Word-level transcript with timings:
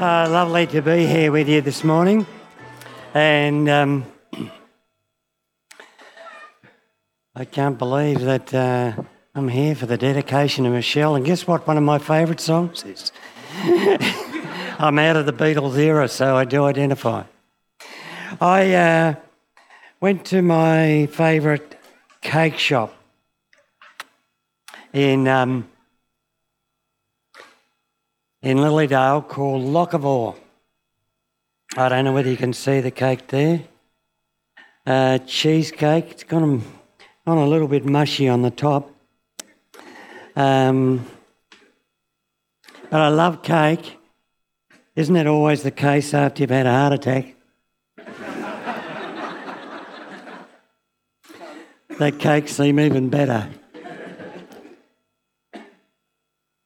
Uh, 0.00 0.28
lovely 0.30 0.64
to 0.64 0.80
be 0.80 1.06
here 1.06 1.32
with 1.32 1.48
you 1.48 1.60
this 1.60 1.82
morning. 1.82 2.24
And 3.14 3.68
um, 3.68 4.04
I 7.34 7.44
can't 7.44 7.76
believe 7.76 8.20
that 8.20 8.54
uh, 8.54 8.92
I'm 9.34 9.48
here 9.48 9.74
for 9.74 9.86
the 9.86 9.98
dedication 9.98 10.66
of 10.66 10.72
Michelle. 10.72 11.16
And 11.16 11.24
guess 11.24 11.48
what? 11.48 11.66
One 11.66 11.76
of 11.76 11.82
my 11.82 11.98
favourite 11.98 12.38
songs 12.38 12.84
is. 12.84 13.10
I'm 14.78 15.00
out 15.00 15.16
of 15.16 15.26
the 15.26 15.32
Beatles 15.32 15.76
era, 15.76 16.06
so 16.06 16.36
I 16.36 16.44
do 16.44 16.62
identify. 16.62 17.24
I 18.40 18.74
uh, 18.74 19.14
went 20.00 20.24
to 20.26 20.42
my 20.42 21.08
favourite 21.10 21.74
cake 22.20 22.56
shop 22.56 22.94
in. 24.92 25.26
Um, 25.26 25.68
in 28.42 28.58
Lilydale 28.58 29.26
called 29.26 29.62
Lochaber. 29.62 30.36
I 31.76 31.88
don't 31.88 32.04
know 32.04 32.12
whether 32.12 32.30
you 32.30 32.36
can 32.36 32.52
see 32.52 32.80
the 32.80 32.90
cake 32.90 33.28
there. 33.28 33.62
Uh, 34.86 35.18
cheesecake. 35.18 36.10
It's 36.10 36.24
gone, 36.24 36.62
gone 37.26 37.38
a 37.38 37.46
little 37.46 37.68
bit 37.68 37.84
mushy 37.84 38.28
on 38.28 38.42
the 38.42 38.50
top. 38.50 38.90
Um, 40.34 41.06
but 42.90 43.00
I 43.00 43.08
love 43.08 43.42
cake. 43.42 43.96
Isn't 44.96 45.14
that 45.14 45.26
always 45.26 45.62
the 45.62 45.70
case 45.70 46.14
after 46.14 46.42
you've 46.42 46.50
had 46.50 46.66
a 46.66 46.72
heart 46.72 46.92
attack? 46.94 47.34
that 51.98 52.18
cake 52.18 52.48
seem 52.48 52.80
even 52.80 53.08
better. 53.10 53.48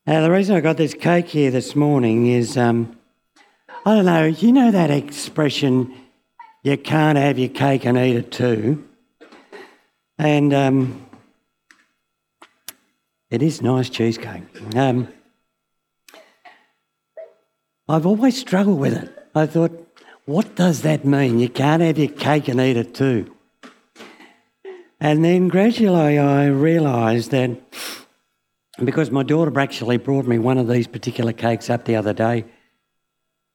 Now, 0.05 0.21
the 0.21 0.33
reason 0.33 0.57
I 0.57 0.61
got 0.61 0.79
this 0.79 0.95
cake 0.95 1.29
here 1.29 1.53
this 1.53 1.77
morning 1.77 2.27
is 2.27 2.57
um, 2.57 2.99
I 3.87 3.95
don't 3.95 4.05
know, 4.05 4.25
you 4.25 4.51
know 4.51 4.73
that 4.73 4.91
expression, 4.91 5.95
you 6.65 6.77
can't 6.77 7.17
have 7.17 7.39
your 7.39 7.51
cake 7.51 7.85
and 7.85 7.97
eat 7.97 8.17
it 8.17 8.33
too? 8.33 8.85
And 10.19 10.53
um, 10.53 11.07
it 13.31 13.43
is 13.43 13.63
nice 13.63 13.89
cheesecake. 13.89 14.43
Um, 14.75 15.07
I've 17.89 18.07
always 18.07 18.37
struggled 18.37 18.81
with 18.81 18.95
it. 18.95 19.29
I 19.37 19.47
thought, 19.47 19.71
what 20.25 20.57
does 20.57 20.83
that 20.83 21.05
mean? 21.05 21.39
You 21.39 21.49
can't 21.49 21.81
have 21.81 21.99
your 21.99 22.09
cake 22.09 22.49
and 22.49 22.61
eat 22.61 22.77
it 22.77 22.93
too. 22.93 23.33
And 24.99 25.25
then 25.25 25.47
gradually 25.47 26.19
I 26.19 26.47
realised 26.47 27.31
that 27.31 27.51
because 28.87 29.11
my 29.11 29.23
daughter 29.23 29.59
actually 29.61 29.97
brought 29.97 30.27
me 30.27 30.39
one 30.39 30.59
of 30.59 30.69
these 30.69 30.87
particular 30.87 31.33
cakes 31.33 31.71
up 31.71 31.85
the 31.85 31.97
other 31.97 32.13
day, 32.13 32.45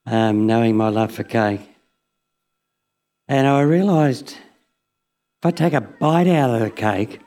um, 0.05 0.45
knowing 0.45 0.77
my 0.77 0.89
love 0.89 1.11
for 1.11 1.23
cake. 1.23 1.61
And 3.27 3.47
I 3.47 3.61
realised 3.61 4.29
if 4.29 5.45
I 5.45 5.51
take 5.51 5.73
a 5.73 5.81
bite 5.81 6.27
out 6.27 6.55
of 6.55 6.61
the 6.61 6.69
cake, 6.69 7.19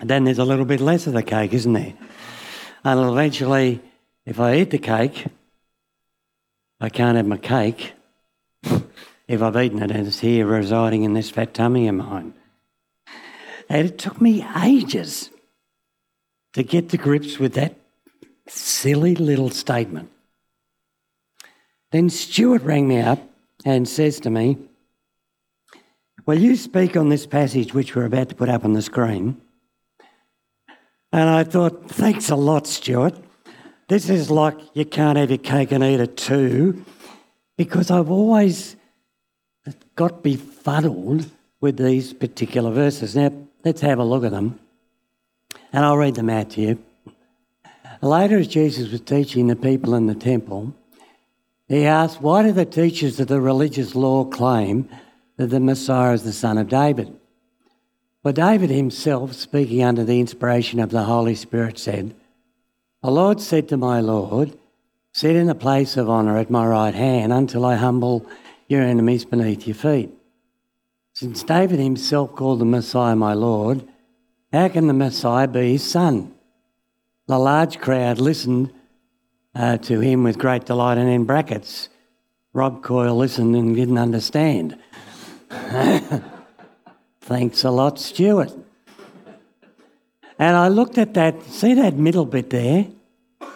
then 0.00 0.24
there's 0.24 0.38
a 0.38 0.44
little 0.44 0.64
bit 0.64 0.80
less 0.80 1.06
of 1.06 1.14
the 1.14 1.22
cake, 1.22 1.52
isn't 1.52 1.72
there? 1.72 1.94
And 2.84 3.00
eventually, 3.00 3.80
if 4.26 4.38
I 4.38 4.56
eat 4.56 4.70
the 4.70 4.78
cake, 4.78 5.26
I 6.80 6.88
can't 6.88 7.16
have 7.16 7.26
my 7.26 7.38
cake 7.38 7.94
if 9.28 9.40
I've 9.40 9.56
eaten 9.56 9.82
it 9.82 9.90
and 9.90 10.06
it's 10.06 10.20
here 10.20 10.46
residing 10.46 11.04
in 11.04 11.14
this 11.14 11.30
fat 11.30 11.54
tummy 11.54 11.88
of 11.88 11.94
mine. 11.94 12.34
And 13.68 13.86
it 13.86 13.98
took 13.98 14.20
me 14.20 14.44
ages 14.62 15.30
to 16.52 16.62
get 16.62 16.88
to 16.90 16.96
grips 16.96 17.38
with 17.38 17.54
that 17.54 17.74
silly 18.46 19.14
little 19.14 19.50
statement. 19.50 20.10
Then 21.90 22.10
Stuart 22.10 22.62
rang 22.62 22.88
me 22.88 23.00
up 23.00 23.20
and 23.64 23.88
says 23.88 24.20
to 24.20 24.30
me, 24.30 24.58
Well, 26.26 26.38
you 26.38 26.56
speak 26.56 26.96
on 26.96 27.08
this 27.08 27.26
passage 27.26 27.74
which 27.74 27.94
we're 27.94 28.06
about 28.06 28.28
to 28.30 28.34
put 28.34 28.48
up 28.48 28.64
on 28.64 28.72
the 28.72 28.82
screen? 28.82 29.40
And 31.12 31.28
I 31.28 31.44
thought, 31.44 31.90
Thanks 31.90 32.30
a 32.30 32.36
lot, 32.36 32.66
Stuart. 32.66 33.14
This 33.88 34.08
is 34.08 34.30
like 34.30 34.56
you 34.74 34.86
can't 34.86 35.18
have 35.18 35.30
your 35.30 35.38
cake 35.38 35.72
and 35.72 35.84
eat 35.84 36.00
it 36.00 36.16
too, 36.16 36.84
because 37.58 37.90
I've 37.90 38.10
always 38.10 38.76
got 39.94 40.22
befuddled 40.22 41.30
with 41.60 41.76
these 41.76 42.14
particular 42.14 42.70
verses. 42.70 43.14
Now, 43.14 43.32
let's 43.64 43.82
have 43.82 43.98
a 43.98 44.04
look 44.04 44.24
at 44.24 44.30
them. 44.30 44.58
And 45.72 45.84
I'll 45.84 45.96
read 45.96 46.16
them 46.16 46.30
out 46.30 46.50
to 46.50 46.60
you. 46.60 46.78
Later, 48.02 48.38
as 48.38 48.48
Jesus 48.48 48.90
was 48.90 49.00
teaching 49.00 49.46
the 49.46 49.56
people 49.56 49.94
in 49.94 50.06
the 50.06 50.14
temple, 50.14 50.74
he 51.68 51.86
asked, 51.86 52.20
Why 52.20 52.42
do 52.42 52.52
the 52.52 52.66
teachers 52.66 53.18
of 53.20 53.28
the 53.28 53.40
religious 53.40 53.94
law 53.94 54.24
claim 54.24 54.88
that 55.36 55.46
the 55.46 55.60
Messiah 55.60 56.12
is 56.12 56.24
the 56.24 56.32
son 56.32 56.58
of 56.58 56.68
David? 56.68 57.16
Well, 58.22 58.34
David 58.34 58.70
himself, 58.70 59.32
speaking 59.32 59.82
under 59.82 60.04
the 60.04 60.20
inspiration 60.20 60.80
of 60.80 60.90
the 60.90 61.04
Holy 61.04 61.34
Spirit, 61.34 61.78
said, 61.78 62.14
The 63.02 63.10
Lord 63.10 63.40
said 63.40 63.68
to 63.68 63.76
my 63.76 64.00
Lord, 64.00 64.58
Sit 65.12 65.36
in 65.36 65.46
the 65.46 65.54
place 65.54 65.96
of 65.96 66.08
honour 66.08 66.38
at 66.38 66.50
my 66.50 66.66
right 66.66 66.94
hand 66.94 67.32
until 67.32 67.64
I 67.64 67.76
humble 67.76 68.26
your 68.68 68.82
enemies 68.82 69.24
beneath 69.24 69.66
your 69.66 69.74
feet. 69.74 70.10
Since 71.12 71.42
David 71.42 71.78
himself 71.78 72.34
called 72.34 72.60
the 72.60 72.64
Messiah 72.64 73.14
my 73.16 73.34
Lord, 73.34 73.86
how 74.52 74.68
can 74.68 74.86
the 74.86 74.92
Messiah 74.92 75.48
be 75.48 75.72
his 75.72 75.90
son? 75.90 76.34
The 77.26 77.38
large 77.38 77.78
crowd 77.78 78.20
listened 78.20 78.72
uh, 79.54 79.78
to 79.78 80.00
him 80.00 80.22
with 80.24 80.38
great 80.38 80.66
delight, 80.66 80.98
and 80.98 81.08
in 81.08 81.24
brackets, 81.24 81.88
Rob 82.52 82.82
Coyle 82.82 83.16
listened 83.16 83.56
and 83.56 83.74
didn't 83.74 83.98
understand. 83.98 84.78
Thanks 87.20 87.64
a 87.64 87.70
lot, 87.70 87.98
Stuart. 87.98 88.52
And 90.38 90.56
I 90.56 90.68
looked 90.68 90.98
at 90.98 91.14
that, 91.14 91.42
see 91.44 91.74
that 91.74 91.94
middle 91.94 92.26
bit 92.26 92.50
there, 92.50 92.86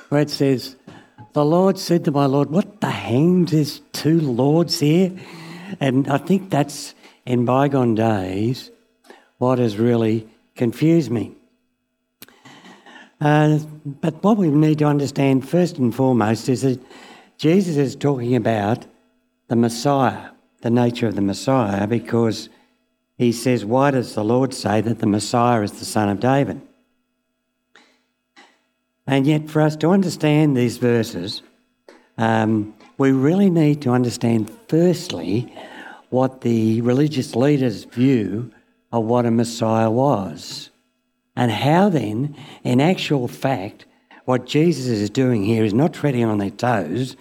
where 0.09 0.23
it 0.23 0.31
says, 0.31 0.77
The 1.33 1.45
Lord 1.45 1.79
said 1.79 2.05
to 2.05 2.11
my 2.11 2.27
Lord, 2.27 2.51
What 2.51 2.81
the 2.81 2.91
hang? 2.91 3.45
There's 3.47 3.81
two 3.93 4.21
Lords 4.21 4.81
here? 4.81 5.13
And 5.81 6.09
I 6.09 6.19
think 6.19 6.51
that's 6.51 6.95
in 7.27 7.45
bygone 7.45 7.97
days 7.97 8.71
what 9.39 9.59
has 9.59 9.77
really 9.77 10.29
confuse 10.57 11.11
me. 11.11 11.33
Uh, 13.21 13.59
but 13.85 14.23
what 14.23 14.37
we 14.37 14.49
need 14.49 14.79
to 14.79 14.85
understand 14.85 15.49
first 15.49 15.79
and 15.79 15.95
foremost 15.95 16.49
is 16.49 16.63
that 16.63 16.81
Jesus 17.39 17.77
is 17.77 17.97
talking 17.97 18.35
about 18.35 18.85
the 19.49 19.57
Messiah, 19.57 20.31
the 20.63 20.71
nature 20.71 21.07
of 21.07 21.15
the 21.15 21.23
Messiah, 21.23 21.87
because 21.87 22.49
he 23.17 23.33
says, 23.33 23.65
Why 23.65 23.91
does 23.91 24.15
the 24.15 24.25
Lord 24.25 24.53
say 24.53 24.81
that 24.81 24.99
the 24.99 25.07
Messiah 25.07 25.63
is 25.63 25.73
the 25.73 25.85
son 25.85 26.09
of 26.09 26.21
David? 26.21 26.61
And 29.07 29.27
yet, 29.27 29.49
for 29.49 29.63
us 29.63 29.77
to 29.77 29.91
understand 29.91 30.57
these 30.57 30.79
verses, 30.79 31.43
um, 32.19 32.75
we 32.99 33.13
really 33.13 33.51
need 33.51 33.81
to 33.83 33.91
understand 33.91 34.51
firstly 34.69 35.53
what 36.11 36.41
the 36.41 36.81
religious 36.83 37.37
leaders' 37.37 37.85
view 37.85 38.51
of 38.97 39.05
what 39.05 39.27
a 39.27 39.31
Messiah 39.31 39.91
was. 39.91 40.71
And 41.37 41.51
how 41.51 41.91
then, 41.91 42.35
in 42.65 42.81
actual 42.81 43.29
fact, 43.29 43.85
what 44.25 44.47
Jesus 44.47 44.87
is 44.87 45.11
doing 45.11 45.45
here 45.45 45.65
is 45.65 45.75
not 45.75 45.93
treading 45.93 46.25
on 46.25 46.39
their 46.39 46.51
toes, 46.51 47.17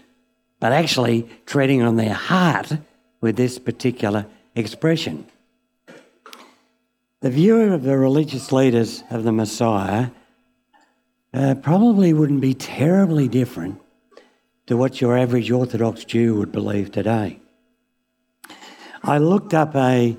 but 0.59 0.71
actually 0.71 1.29
treading 1.45 1.81
on 1.81 1.97
their 1.97 2.13
heart 2.13 2.77
with 3.19 3.35
this 3.35 3.59
particular 3.59 4.25
expression. 4.55 5.27
The 7.19 7.29
view 7.29 7.59
of 7.73 7.83
the 7.83 7.97
religious 7.97 8.51
leaders 8.51 9.03
of 9.09 9.23
the 9.23 9.31
Messiah 9.31 10.09
uh, 11.33 11.55
probably 11.55 12.13
wouldn't 12.13 12.41
be 12.41 12.53
terribly 12.53 13.27
different 13.27 13.81
to 14.67 14.77
what 14.77 15.01
your 15.01 15.17
average 15.17 15.51
Orthodox 15.51 16.05
Jew 16.05 16.35
would 16.35 16.51
believe 16.51 16.91
today. 16.91 17.39
I 19.03 19.17
looked 19.17 19.53
up 19.53 19.75
a 19.75 20.15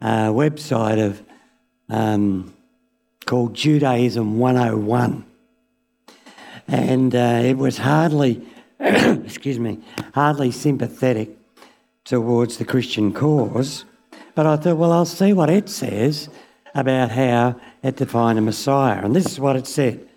uh, 0.00 0.28
website 0.28 1.04
of 1.04 1.22
um, 1.88 2.54
called 3.26 3.54
Judaism 3.54 4.38
101, 4.38 5.24
and 6.68 7.14
uh, 7.14 7.40
it 7.44 7.56
was 7.56 7.78
hardly, 7.78 8.46
excuse 8.80 9.58
me, 9.58 9.80
hardly 10.14 10.50
sympathetic 10.50 11.30
towards 12.04 12.58
the 12.58 12.64
Christian 12.64 13.12
cause. 13.12 13.84
But 14.34 14.46
I 14.46 14.56
thought, 14.56 14.76
well, 14.76 14.92
I'll 14.92 15.04
see 15.04 15.32
what 15.32 15.48
it 15.48 15.68
says 15.68 16.28
about 16.74 17.10
how 17.12 17.60
it 17.82 17.96
defined 17.96 18.38
a 18.38 18.42
Messiah, 18.42 19.04
and 19.04 19.14
this 19.14 19.26
is 19.26 19.40
what 19.40 19.56
it 19.56 19.66
said, 19.66 20.08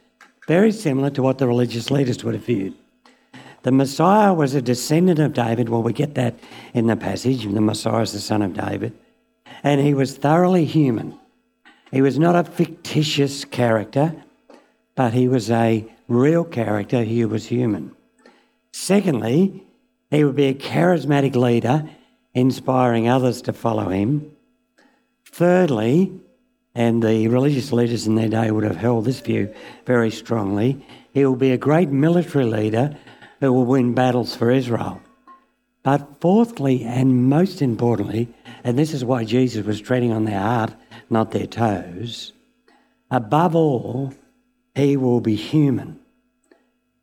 very 0.48 0.72
similar 0.72 1.10
to 1.12 1.22
what 1.22 1.38
the 1.38 1.48
religious 1.48 1.92
leaders 1.92 2.24
would 2.24 2.34
have 2.34 2.46
viewed. 2.46 2.74
The 3.64 3.72
Messiah 3.72 4.34
was 4.34 4.54
a 4.54 4.62
descendant 4.62 5.20
of 5.20 5.34
David. 5.34 5.70
Well, 5.70 5.84
we 5.84 5.92
get 5.92 6.16
that 6.16 6.36
in 6.74 6.88
the 6.88 6.96
passage. 6.96 7.44
The 7.44 7.60
Messiah 7.60 8.02
is 8.02 8.14
the 8.14 8.20
son 8.20 8.42
of 8.42 8.54
David 8.54 8.94
and 9.64 9.82
he 9.82 9.94
was 9.94 10.18
thoroughly 10.18 10.66
human. 10.66 11.18
He 11.92 12.02
was 12.02 12.20
not 12.20 12.36
a 12.36 12.44
fictitious 12.44 13.46
character, 13.46 14.16
but 14.96 15.14
he 15.14 15.28
was 15.28 15.50
a 15.50 15.86
real 16.08 16.44
character. 16.44 17.04
He 17.04 17.24
was 17.26 17.48
human. 17.48 17.96
Secondly, 18.72 19.64
he 20.12 20.24
would 20.24 20.36
be 20.36 20.48
a 20.48 20.54
charismatic 20.54 21.36
leader, 21.36 21.90
inspiring 22.34 23.08
others 23.08 23.42
to 23.44 23.54
follow 23.54 23.90
him. 23.90 24.32
Thirdly, 25.26 26.12
and 26.76 27.02
the 27.02 27.28
religious 27.28 27.72
leaders 27.72 28.06
in 28.06 28.16
their 28.16 28.30
day 28.30 28.52
would 28.52 28.64
have 28.64 28.78
held 28.78 29.06
this 29.06 29.20
view 29.20 29.54
very 29.86 30.12
strongly, 30.12 30.86
he 31.12 31.26
will 31.26 31.36
be 31.36 31.52
a 31.52 31.58
great 31.58 31.90
military 31.90 32.46
leader 32.46 32.96
who 33.40 33.52
will 33.52 33.66
win 33.66 33.96
battles 33.96 34.36
for 34.36 34.52
Israel. 34.52 35.02
But 35.88 36.20
fourthly, 36.20 36.84
and 36.84 37.30
most 37.30 37.62
importantly, 37.62 38.28
and 38.66 38.78
this 38.78 38.94
is 38.94 39.06
why 39.06 39.24
Jesus 39.24 39.66
was 39.66 39.80
treading 39.80 40.12
on 40.12 40.26
their 40.26 40.42
heart, 40.42 40.74
not 41.10 41.32
their 41.32 41.48
toes, 41.48 42.34
above 43.10 43.56
all, 43.56 44.14
he 44.76 44.98
will 44.98 45.22
be 45.22 45.36
human, 45.36 45.98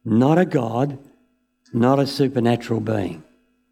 not 0.04 0.36
a 0.36 0.44
God, 0.44 0.98
not 1.72 1.98
a 1.98 2.06
supernatural 2.06 2.80
being. 2.80 3.24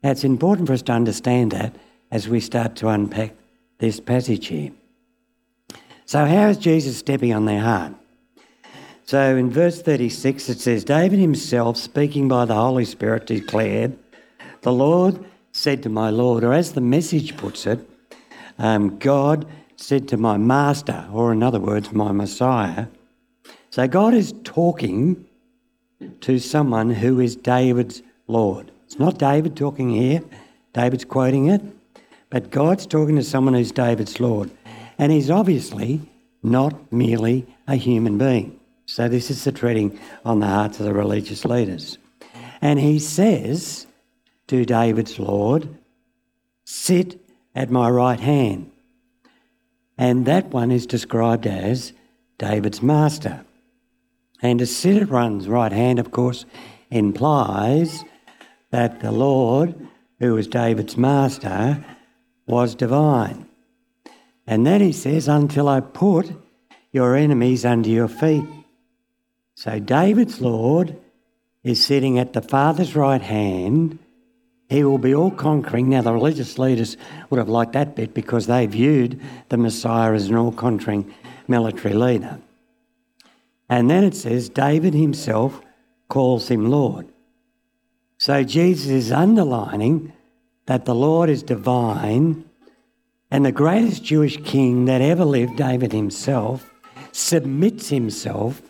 Now, 0.02 0.12
it's 0.12 0.24
important 0.24 0.68
for 0.68 0.72
us 0.72 0.80
to 0.84 0.92
understand 0.92 1.50
that 1.50 1.76
as 2.10 2.26
we 2.26 2.40
start 2.40 2.74
to 2.76 2.88
unpack 2.88 3.34
this 3.80 4.00
passage 4.00 4.46
here. 4.46 4.70
So, 6.06 6.24
how 6.24 6.48
is 6.48 6.56
Jesus 6.56 6.96
stepping 6.96 7.34
on 7.34 7.44
their 7.44 7.60
heart? 7.60 7.92
So, 9.04 9.36
in 9.36 9.50
verse 9.50 9.82
36, 9.82 10.48
it 10.48 10.60
says, 10.60 10.84
David 10.84 11.18
himself, 11.18 11.76
speaking 11.76 12.28
by 12.28 12.46
the 12.46 12.54
Holy 12.54 12.86
Spirit, 12.86 13.26
declared, 13.26 13.98
The 14.62 14.72
Lord 14.72 15.24
said 15.52 15.82
to 15.82 15.88
my 15.88 16.10
Lord, 16.10 16.44
or 16.44 16.52
as 16.52 16.72
the 16.72 16.80
message 16.80 17.36
puts 17.36 17.66
it, 17.66 17.88
um, 18.58 18.98
God 18.98 19.46
said 19.76 20.08
to 20.08 20.16
my 20.16 20.36
Master, 20.36 21.06
or 21.12 21.32
in 21.32 21.42
other 21.42 21.60
words, 21.60 21.92
my 21.92 22.12
Messiah. 22.12 22.86
So, 23.70 23.88
God 23.88 24.14
is 24.14 24.34
talking 24.44 25.26
to 26.20 26.38
someone 26.38 26.90
who 26.90 27.20
is 27.20 27.36
David's 27.36 28.02
Lord. 28.28 28.70
It's 28.86 28.98
not 28.98 29.18
David 29.18 29.56
talking 29.56 29.90
here, 29.90 30.22
David's 30.72 31.04
quoting 31.04 31.48
it, 31.48 31.62
but 32.30 32.50
God's 32.50 32.86
talking 32.86 33.16
to 33.16 33.22
someone 33.22 33.54
who's 33.54 33.72
David's 33.72 34.20
Lord. 34.20 34.50
And 34.98 35.10
he's 35.10 35.30
obviously 35.30 36.00
not 36.42 36.92
merely 36.92 37.46
a 37.66 37.76
human 37.76 38.18
being. 38.18 38.58
So 38.86 39.08
this 39.08 39.30
is 39.30 39.44
the 39.44 39.52
treading 39.52 39.98
on 40.24 40.40
the 40.40 40.46
hearts 40.46 40.78
of 40.78 40.86
the 40.86 40.92
religious 40.92 41.44
leaders. 41.44 41.98
And 42.60 42.78
he 42.78 42.98
says 42.98 43.86
to 44.52 44.66
David's 44.66 45.18
Lord, 45.18 45.66
Sit 46.66 47.18
at 47.54 47.70
my 47.70 47.88
right 47.88 48.20
hand. 48.20 48.70
And 49.96 50.26
that 50.26 50.48
one 50.48 50.70
is 50.70 50.84
described 50.84 51.46
as 51.46 51.94
David's 52.36 52.82
master. 52.82 53.46
And 54.42 54.58
to 54.58 54.66
sit 54.66 55.00
at 55.00 55.08
one's 55.08 55.48
right 55.48 55.72
hand, 55.72 55.98
of 55.98 56.10
course, 56.10 56.44
implies 56.90 58.04
that 58.70 59.00
the 59.00 59.10
Lord, 59.10 59.74
who 60.18 60.34
was 60.34 60.48
David's 60.48 60.98
master, 60.98 61.82
was 62.46 62.74
divine. 62.74 63.46
And 64.46 64.66
then 64.66 64.82
he 64.82 64.92
says, 64.92 65.28
Until 65.28 65.66
I 65.66 65.80
put 65.80 66.30
your 66.90 67.16
enemies 67.16 67.64
under 67.64 67.88
your 67.88 68.08
feet. 68.08 68.44
So 69.54 69.78
David's 69.78 70.42
Lord 70.42 70.98
is 71.64 71.82
sitting 71.82 72.18
at 72.18 72.34
the 72.34 72.42
Father's 72.42 72.94
right 72.94 73.22
hand. 73.22 73.98
He 74.72 74.84
will 74.84 74.96
be 74.96 75.14
all 75.14 75.30
conquering. 75.30 75.90
Now, 75.90 76.00
the 76.00 76.14
religious 76.14 76.58
leaders 76.58 76.96
would 77.28 77.36
have 77.36 77.50
liked 77.50 77.74
that 77.74 77.94
bit 77.94 78.14
because 78.14 78.46
they 78.46 78.64
viewed 78.64 79.20
the 79.50 79.58
Messiah 79.58 80.14
as 80.14 80.28
an 80.28 80.34
all 80.34 80.50
conquering 80.50 81.14
military 81.46 81.92
leader. 81.92 82.40
And 83.68 83.90
then 83.90 84.02
it 84.02 84.14
says, 84.14 84.48
David 84.48 84.94
himself 84.94 85.60
calls 86.08 86.48
him 86.48 86.70
Lord. 86.70 87.06
So 88.16 88.44
Jesus 88.44 88.90
is 88.90 89.12
underlining 89.12 90.14
that 90.64 90.86
the 90.86 90.94
Lord 90.94 91.28
is 91.28 91.42
divine 91.42 92.48
and 93.30 93.44
the 93.44 93.52
greatest 93.52 94.02
Jewish 94.02 94.38
king 94.42 94.86
that 94.86 95.02
ever 95.02 95.26
lived, 95.26 95.56
David 95.58 95.92
himself, 95.92 96.72
submits 97.12 97.90
himself 97.90 98.62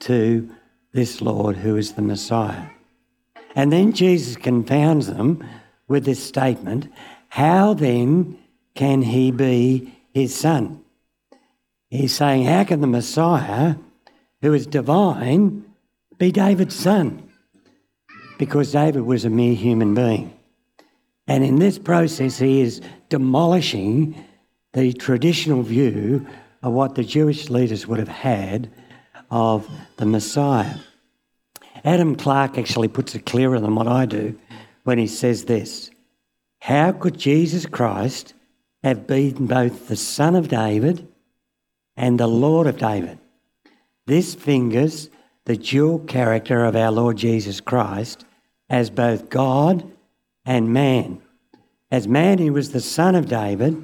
to 0.00 0.48
this 0.92 1.20
Lord 1.20 1.58
who 1.58 1.76
is 1.76 1.92
the 1.92 2.02
Messiah. 2.02 2.68
And 3.58 3.72
then 3.72 3.92
Jesus 3.92 4.36
confounds 4.36 5.08
them 5.08 5.44
with 5.88 6.04
this 6.04 6.22
statement 6.22 6.86
How 7.28 7.74
then 7.74 8.38
can 8.76 9.02
he 9.02 9.32
be 9.32 9.92
his 10.12 10.32
son? 10.32 10.80
He's 11.90 12.14
saying, 12.14 12.44
How 12.44 12.62
can 12.62 12.80
the 12.80 12.86
Messiah, 12.86 13.74
who 14.42 14.54
is 14.54 14.64
divine, 14.64 15.64
be 16.18 16.30
David's 16.30 16.76
son? 16.76 17.28
Because 18.38 18.70
David 18.70 19.02
was 19.02 19.24
a 19.24 19.30
mere 19.30 19.54
human 19.54 19.92
being. 19.92 20.32
And 21.26 21.42
in 21.42 21.56
this 21.56 21.80
process, 21.80 22.38
he 22.38 22.60
is 22.60 22.80
demolishing 23.08 24.24
the 24.72 24.92
traditional 24.92 25.64
view 25.64 26.24
of 26.62 26.74
what 26.74 26.94
the 26.94 27.02
Jewish 27.02 27.50
leaders 27.50 27.88
would 27.88 27.98
have 27.98 28.06
had 28.06 28.70
of 29.32 29.68
the 29.96 30.06
Messiah. 30.06 30.76
Adam 31.88 32.16
Clarke 32.16 32.58
actually 32.58 32.88
puts 32.88 33.14
it 33.14 33.24
clearer 33.24 33.58
than 33.58 33.74
what 33.74 33.88
I 33.88 34.04
do 34.04 34.38
when 34.84 34.98
he 34.98 35.06
says 35.06 35.46
this 35.46 35.90
How 36.60 36.92
could 36.92 37.16
Jesus 37.18 37.64
Christ 37.64 38.34
have 38.84 39.06
been 39.06 39.46
both 39.46 39.88
the 39.88 39.96
Son 39.96 40.36
of 40.36 40.48
David 40.48 41.08
and 41.96 42.20
the 42.20 42.26
Lord 42.26 42.66
of 42.66 42.76
David? 42.76 43.18
This 44.04 44.34
fingers 44.34 45.08
the 45.46 45.56
dual 45.56 46.00
character 46.00 46.66
of 46.66 46.76
our 46.76 46.92
Lord 46.92 47.16
Jesus 47.16 47.58
Christ 47.58 48.26
as 48.68 48.90
both 48.90 49.30
God 49.30 49.90
and 50.44 50.74
man. 50.74 51.22
As 51.90 52.06
man, 52.06 52.36
he 52.36 52.50
was 52.50 52.72
the 52.72 52.82
son 52.82 53.14
of 53.14 53.30
David. 53.30 53.82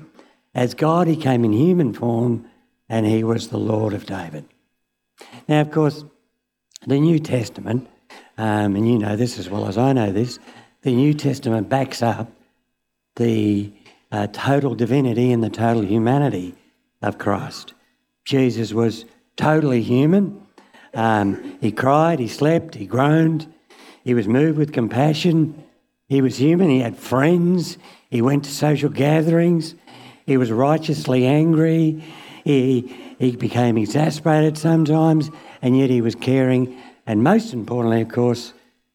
As 0.55 0.75
God, 0.75 1.07
he 1.07 1.17
came 1.17 1.43
in 1.43 1.55
human 1.55 1.95
form 1.95 2.45
and 2.87 3.07
he 3.07 3.25
was 3.25 3.49
the 3.49 3.57
Lord 3.57 3.95
of 3.95 4.05
David. 4.05 4.45
Now, 5.49 5.63
of 5.63 5.71
course, 5.71 6.05
the 6.87 7.01
New 7.01 7.19
Testament, 7.19 7.89
um, 8.39 8.77
and 8.77 8.89
you 8.89 8.99
know 8.99 9.17
this 9.17 9.39
as 9.39 9.49
well 9.49 9.67
as 9.67 9.79
I 9.79 9.93
know 9.93 10.13
this, 10.13 10.39
the 10.83 10.95
New 10.95 11.15
Testament 11.15 11.69
backs 11.69 12.03
up 12.03 12.31
the 13.17 13.73
uh, 14.11 14.27
total 14.33 14.75
divinity 14.75 15.33
and 15.33 15.43
the 15.43 15.51
total 15.51 15.85
humanity 15.85 16.55
of 17.03 17.19
Christ. 17.19 17.75
Jesus 18.25 18.73
was 18.73 19.05
totally 19.37 19.83
human. 19.83 20.41
Um, 20.95 21.59
he 21.61 21.73
cried, 21.73 22.21
he 22.21 22.29
slept, 22.29 22.75
he 22.75 22.87
groaned, 22.87 23.53
he 24.05 24.15
was 24.15 24.29
moved 24.29 24.59
with 24.59 24.73
compassion, 24.73 25.65
he 26.07 26.21
was 26.21 26.37
human, 26.37 26.71
he 26.71 26.81
had 26.81 26.97
friends, 26.97 27.79
he 28.11 28.23
went 28.23 28.45
to 28.45 28.51
social 28.51 28.91
gatherings, 28.91 29.75
he 30.27 30.37
was 30.37 30.53
righteously 30.53 31.27
angry, 31.27 32.05
he, 32.45 33.17
he 33.19 33.35
became 33.35 33.77
exasperated 33.77 34.57
sometimes, 34.57 35.31
and 35.63 35.77
yet 35.77 35.91
he 35.91 36.01
was 36.01 36.15
caring, 36.15 36.81
and 37.07 37.23
most 37.23 37.53
importantly, 37.53 38.01
of 38.01 38.09
course, 38.09 38.53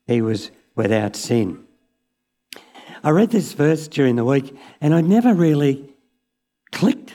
he 0.07 0.21
was 0.21 0.51
without 0.75 1.15
sin. 1.15 1.63
I 3.03 3.11
read 3.11 3.29
this 3.29 3.53
verse 3.53 3.87
during 3.87 4.15
the 4.15 4.25
week, 4.25 4.55
and 4.81 4.93
I 4.93 5.01
never 5.01 5.33
really 5.33 5.89
clicked 6.71 7.13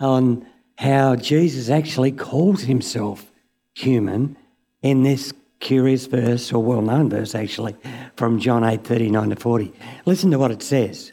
on 0.00 0.46
how 0.76 1.16
Jesus 1.16 1.68
actually 1.68 2.12
calls 2.12 2.62
himself 2.62 3.30
human 3.74 4.36
in 4.82 5.02
this 5.02 5.32
curious 5.60 6.06
verse, 6.06 6.52
or 6.52 6.62
well 6.62 6.82
known 6.82 7.08
verse 7.08 7.34
actually, 7.34 7.76
from 8.16 8.40
John 8.40 8.64
8 8.64 8.84
39 8.84 9.30
to 9.30 9.36
40. 9.36 9.72
Listen 10.04 10.30
to 10.32 10.38
what 10.38 10.50
it 10.50 10.62
says. 10.62 11.12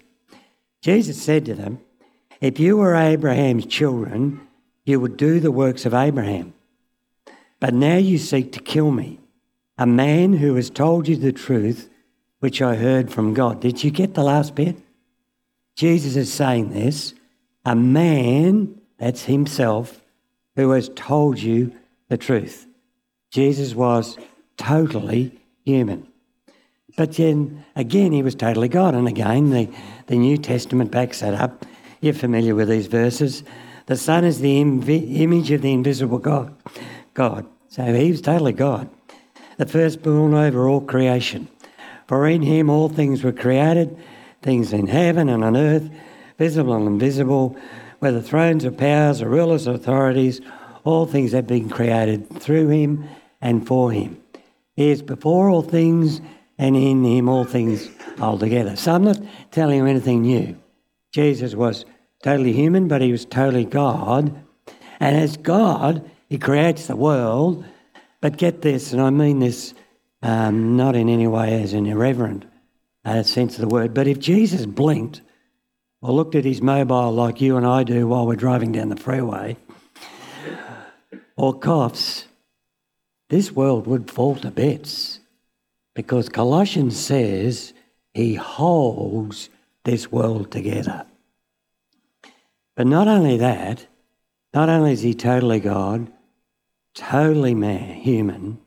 Jesus 0.81 1.21
said 1.21 1.45
to 1.45 1.53
them, 1.53 1.79
If 2.41 2.59
you 2.59 2.77
were 2.77 2.95
Abraham's 2.95 3.65
children, 3.65 4.41
you 4.85 4.99
would 4.99 5.17
do 5.17 5.39
the 5.39 5.51
works 5.51 5.85
of 5.85 5.93
Abraham. 5.93 6.53
But 7.59 7.73
now 7.73 7.97
you 7.97 8.17
seek 8.17 8.51
to 8.53 8.59
kill 8.59 8.91
me, 8.91 9.19
a 9.77 9.85
man 9.85 10.33
who 10.33 10.55
has 10.55 10.69
told 10.69 11.07
you 11.07 11.15
the 11.15 11.33
truth, 11.33 11.89
which 12.39 12.61
I 12.61 12.75
heard 12.75 13.11
from 13.11 13.33
God. 13.33 13.59
Did 13.59 13.83
you 13.83 13.91
get 13.91 14.13
the 14.13 14.23
last 14.23 14.55
bit? 14.55 14.77
Jesus 15.75 16.15
is 16.15 16.31
saying 16.31 16.71
this 16.71 17.13
a 17.65 17.75
man, 17.75 18.79
that's 18.97 19.23
himself, 19.23 20.01
who 20.55 20.71
has 20.71 20.89
told 20.95 21.39
you 21.39 21.73
the 22.07 22.17
truth. 22.17 22.67
Jesus 23.31 23.75
was 23.75 24.17
totally 24.57 25.39
human. 25.63 26.07
But 26.97 27.13
then 27.13 27.63
again, 27.75 28.11
he 28.11 28.23
was 28.23 28.35
totally 28.35 28.67
God. 28.67 28.95
And 28.95 29.07
again, 29.07 29.51
the, 29.51 29.69
the 30.07 30.17
New 30.17 30.37
Testament 30.37 30.91
backs 30.91 31.21
that 31.21 31.33
up. 31.33 31.65
You're 32.01 32.13
familiar 32.13 32.55
with 32.55 32.69
these 32.69 32.87
verses. 32.87 33.43
The 33.85 33.95
Son 33.95 34.23
is 34.23 34.39
the 34.39 34.59
Im- 34.59 34.83
image 34.87 35.51
of 35.51 35.61
the 35.61 35.71
invisible 35.71 36.17
God. 36.17 36.55
God. 37.13 37.45
So 37.67 37.83
he 37.93 38.11
was 38.11 38.21
totally 38.21 38.53
God. 38.53 38.89
The 39.57 39.65
firstborn 39.65 40.33
over 40.33 40.67
all 40.67 40.81
creation. 40.81 41.47
For 42.07 42.27
in 42.27 42.41
him 42.41 42.69
all 42.69 42.89
things 42.89 43.23
were 43.23 43.31
created, 43.31 43.95
things 44.41 44.73
in 44.73 44.87
heaven 44.87 45.29
and 45.29 45.43
on 45.43 45.55
earth, 45.55 45.89
visible 46.37 46.73
and 46.73 46.87
invisible, 46.87 47.55
whether 47.99 48.21
thrones 48.21 48.65
or 48.65 48.71
powers 48.71 49.21
or 49.21 49.29
rulers 49.29 49.67
or 49.67 49.75
authorities, 49.75 50.41
all 50.83 51.05
things 51.05 51.33
have 51.33 51.45
been 51.45 51.69
created 51.69 52.29
through 52.39 52.69
him 52.69 53.07
and 53.41 53.67
for 53.67 53.91
him. 53.91 54.19
He 54.75 54.89
is 54.89 55.01
before 55.01 55.49
all 55.49 55.61
things, 55.61 56.21
and 56.57 56.75
in 56.75 57.03
him 57.03 57.27
all 57.27 57.43
things 57.43 57.89
hold 58.17 58.39
together. 58.39 58.75
So 58.75 58.93
I'm 58.93 59.03
not 59.03 59.19
telling 59.51 59.77
you 59.77 59.85
anything 59.85 60.21
new. 60.21 60.57
Jesus 61.11 61.53
was 61.53 61.85
totally 62.23 62.53
human, 62.53 62.87
but 62.87 63.01
he 63.01 63.11
was 63.11 63.25
totally 63.25 63.65
God. 63.65 64.33
And 64.99 65.15
as 65.15 65.37
God, 65.37 66.09
he 66.29 66.37
creates 66.37 66.87
the 66.87 66.95
world. 66.95 67.65
But 68.21 68.37
get 68.37 68.61
this, 68.61 68.93
and 68.93 69.01
I 69.01 69.09
mean 69.09 69.39
this 69.39 69.73
um, 70.21 70.75
not 70.75 70.95
in 70.95 71.09
any 71.09 71.27
way 71.27 71.61
as 71.61 71.73
an 71.73 71.85
irreverent 71.85 72.45
uh, 73.05 73.23
sense 73.23 73.55
of 73.55 73.61
the 73.61 73.67
word, 73.67 73.93
but 73.93 74.07
if 74.07 74.19
Jesus 74.19 74.65
blinked 74.65 75.21
or 76.01 76.11
looked 76.11 76.35
at 76.35 76.45
his 76.45 76.61
mobile 76.61 77.11
like 77.11 77.41
you 77.41 77.57
and 77.57 77.65
I 77.65 77.83
do 77.83 78.07
while 78.07 78.27
we're 78.27 78.35
driving 78.35 78.71
down 78.71 78.89
the 78.89 78.95
freeway, 78.95 79.57
or 81.37 81.57
coughs, 81.57 82.25
this 83.29 83.51
world 83.51 83.87
would 83.87 84.11
fall 84.11 84.35
to 84.35 84.51
bits 84.51 85.19
because 85.95 86.27
Colossians 86.27 86.99
says 86.99 87.73
he 88.13 88.35
holds 88.35 89.49
this 89.85 90.11
world 90.11 90.51
together. 90.51 91.05
But 92.75 92.87
not 92.87 93.07
only 93.07 93.37
that, 93.37 93.87
not 94.53 94.69
only 94.69 94.93
is 94.93 95.01
he 95.01 95.13
totally 95.13 95.59
God, 95.59 96.11
totally 96.99 97.55
man, 97.55 97.95
human, 97.95 98.59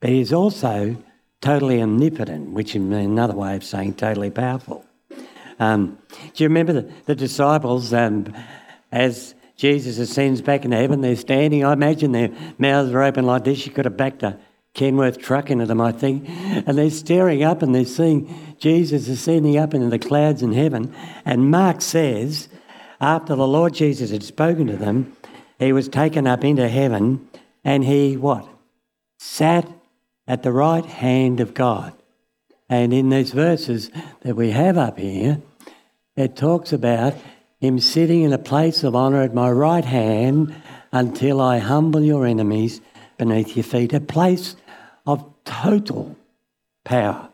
but 0.00 0.10
he's 0.10 0.32
also 0.32 0.96
totally 1.40 1.80
omnipotent, 1.80 2.50
which 2.50 2.74
is 2.74 2.82
another 2.82 3.34
way 3.34 3.54
of 3.54 3.62
saying 3.62 3.94
totally 3.94 4.30
powerful. 4.30 4.84
Um, 5.60 5.98
do 6.34 6.42
you 6.42 6.48
remember 6.48 6.72
the, 6.72 6.92
the 7.06 7.14
disciples 7.14 7.92
um, 7.92 8.34
as 8.90 9.34
Jesus 9.56 9.98
ascends 9.98 10.42
back 10.42 10.64
into 10.64 10.76
heaven? 10.76 11.00
They're 11.00 11.16
standing. 11.16 11.64
I 11.64 11.72
imagine 11.72 12.12
their 12.12 12.30
mouths 12.58 12.92
are 12.92 13.02
open 13.02 13.24
like 13.26 13.44
this. 13.44 13.64
You 13.64 13.72
could 13.72 13.84
have 13.84 13.96
backed 13.96 14.22
a 14.24 14.38
Kenworth 14.74 15.18
truck 15.18 15.50
into 15.50 15.66
them, 15.66 15.80
I 15.80 15.92
think. 15.92 16.28
And 16.28 16.76
they're 16.76 16.90
staring 16.90 17.42
up 17.42 17.62
and 17.62 17.74
they're 17.74 17.84
seeing 17.84 18.56
Jesus 18.58 19.08
ascending 19.08 19.56
up 19.56 19.74
into 19.74 19.88
the 19.88 19.98
clouds 19.98 20.42
in 20.42 20.52
heaven. 20.52 20.94
And 21.24 21.50
Mark 21.50 21.80
says, 21.80 22.48
after 23.00 23.36
the 23.36 23.46
Lord 23.46 23.74
Jesus 23.74 24.10
had 24.10 24.22
spoken 24.22 24.66
to 24.66 24.76
them, 24.76 25.16
he 25.58 25.72
was 25.72 25.88
taken 25.88 26.26
up 26.26 26.44
into 26.44 26.68
heaven 26.68 27.27
and 27.64 27.84
he 27.84 28.16
what? 28.16 28.48
Sat 29.18 29.68
at 30.26 30.42
the 30.42 30.52
right 30.52 30.84
hand 30.84 31.40
of 31.40 31.54
God. 31.54 31.92
And 32.68 32.92
in 32.92 33.08
these 33.08 33.32
verses 33.32 33.90
that 34.20 34.36
we 34.36 34.50
have 34.50 34.76
up 34.76 34.98
here, 34.98 35.40
it 36.16 36.36
talks 36.36 36.72
about 36.72 37.14
him 37.60 37.78
sitting 37.80 38.22
in 38.22 38.32
a 38.32 38.38
place 38.38 38.84
of 38.84 38.94
honour 38.94 39.22
at 39.22 39.34
my 39.34 39.50
right 39.50 39.84
hand 39.84 40.54
until 40.92 41.40
I 41.40 41.58
humble 41.58 42.02
your 42.02 42.26
enemies 42.26 42.80
beneath 43.16 43.56
your 43.56 43.64
feet, 43.64 43.92
a 43.92 44.00
place 44.00 44.54
of 45.06 45.24
total 45.44 46.16
power. 46.84 47.28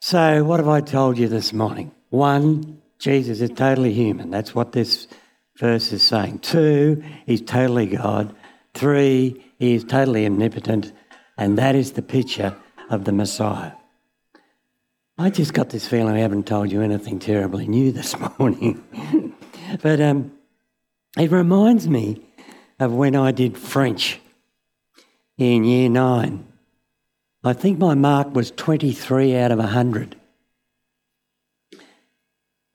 So, 0.00 0.42
what 0.44 0.60
have 0.60 0.68
I 0.68 0.80
told 0.80 1.18
you 1.18 1.28
this 1.28 1.52
morning? 1.52 1.92
One, 2.08 2.80
Jesus 2.98 3.40
is 3.40 3.50
totally 3.50 3.92
human. 3.92 4.30
That's 4.30 4.54
what 4.54 4.72
this 4.72 5.06
verse 5.56 5.92
is 5.92 6.02
saying. 6.02 6.40
Two, 6.40 7.02
he's 7.26 7.42
totally 7.42 7.86
God. 7.86 8.34
Three, 8.74 9.44
he 9.58 9.74
is 9.74 9.84
totally 9.84 10.26
omnipotent. 10.26 10.92
And 11.36 11.58
that 11.58 11.74
is 11.74 11.92
the 11.92 12.02
picture 12.02 12.56
of 12.90 13.04
the 13.04 13.12
Messiah. 13.12 13.72
I 15.18 15.30
just 15.30 15.52
got 15.52 15.70
this 15.70 15.86
feeling 15.86 16.14
I 16.14 16.20
haven't 16.20 16.46
told 16.46 16.72
you 16.72 16.80
anything 16.80 17.18
terribly 17.18 17.66
new 17.66 17.92
this 17.92 18.14
morning. 18.38 18.82
but 19.82 20.00
um, 20.00 20.32
it 21.18 21.30
reminds 21.30 21.88
me 21.88 22.22
of 22.78 22.92
when 22.92 23.14
I 23.14 23.30
did 23.30 23.58
French 23.58 24.18
in 25.36 25.64
year 25.64 25.88
nine. 25.88 26.46
I 27.42 27.54
think 27.54 27.78
my 27.78 27.94
mark 27.94 28.34
was 28.34 28.50
23 28.50 29.36
out 29.36 29.50
of 29.50 29.58
100. 29.58 30.19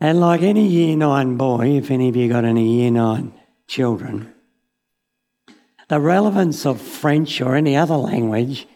And 0.05 0.19
like 0.19 0.43
any 0.43 0.67
year 0.67 0.95
nine 0.95 1.35
boy, 1.35 1.77
if 1.77 1.89
any 1.89 2.09
of 2.09 2.15
you 2.15 2.29
got 2.29 2.45
any 2.45 2.75
year 2.75 2.91
nine 2.91 3.33
children, 3.65 4.31
the 5.88 6.00
relevance 6.00 6.63
of 6.67 6.79
French 6.79 7.41
or 7.41 7.55
any 7.55 7.75
other 7.75 7.95
language 7.95 8.67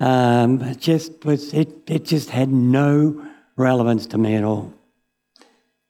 um, 0.00 0.74
just 0.76 1.26
was 1.26 1.52
it, 1.52 1.90
it 1.90 2.06
just 2.06 2.30
had 2.30 2.48
no 2.48 3.22
relevance 3.56 4.06
to 4.06 4.16
me 4.16 4.34
at 4.34 4.44
all. 4.44 4.72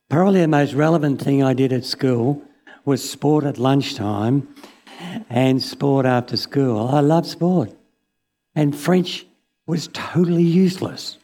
Probably 0.09 0.41
the 0.41 0.49
most 0.49 0.75
relevant 0.75 1.23
thing 1.23 1.45
I 1.45 1.53
did 1.53 1.73
at 1.73 1.85
school 1.85 2.43
was 2.85 3.09
sport 3.09 3.45
at 3.45 3.57
lunchtime 3.57 4.53
and 5.31 5.63
sport 5.63 6.07
after 6.07 6.37
school. 6.37 6.89
I 6.89 6.99
love 6.99 7.25
sport. 7.25 7.71
And 8.57 8.77
French 8.77 9.27
was 9.65 9.89
totally 9.93 10.43
useless 10.43 11.19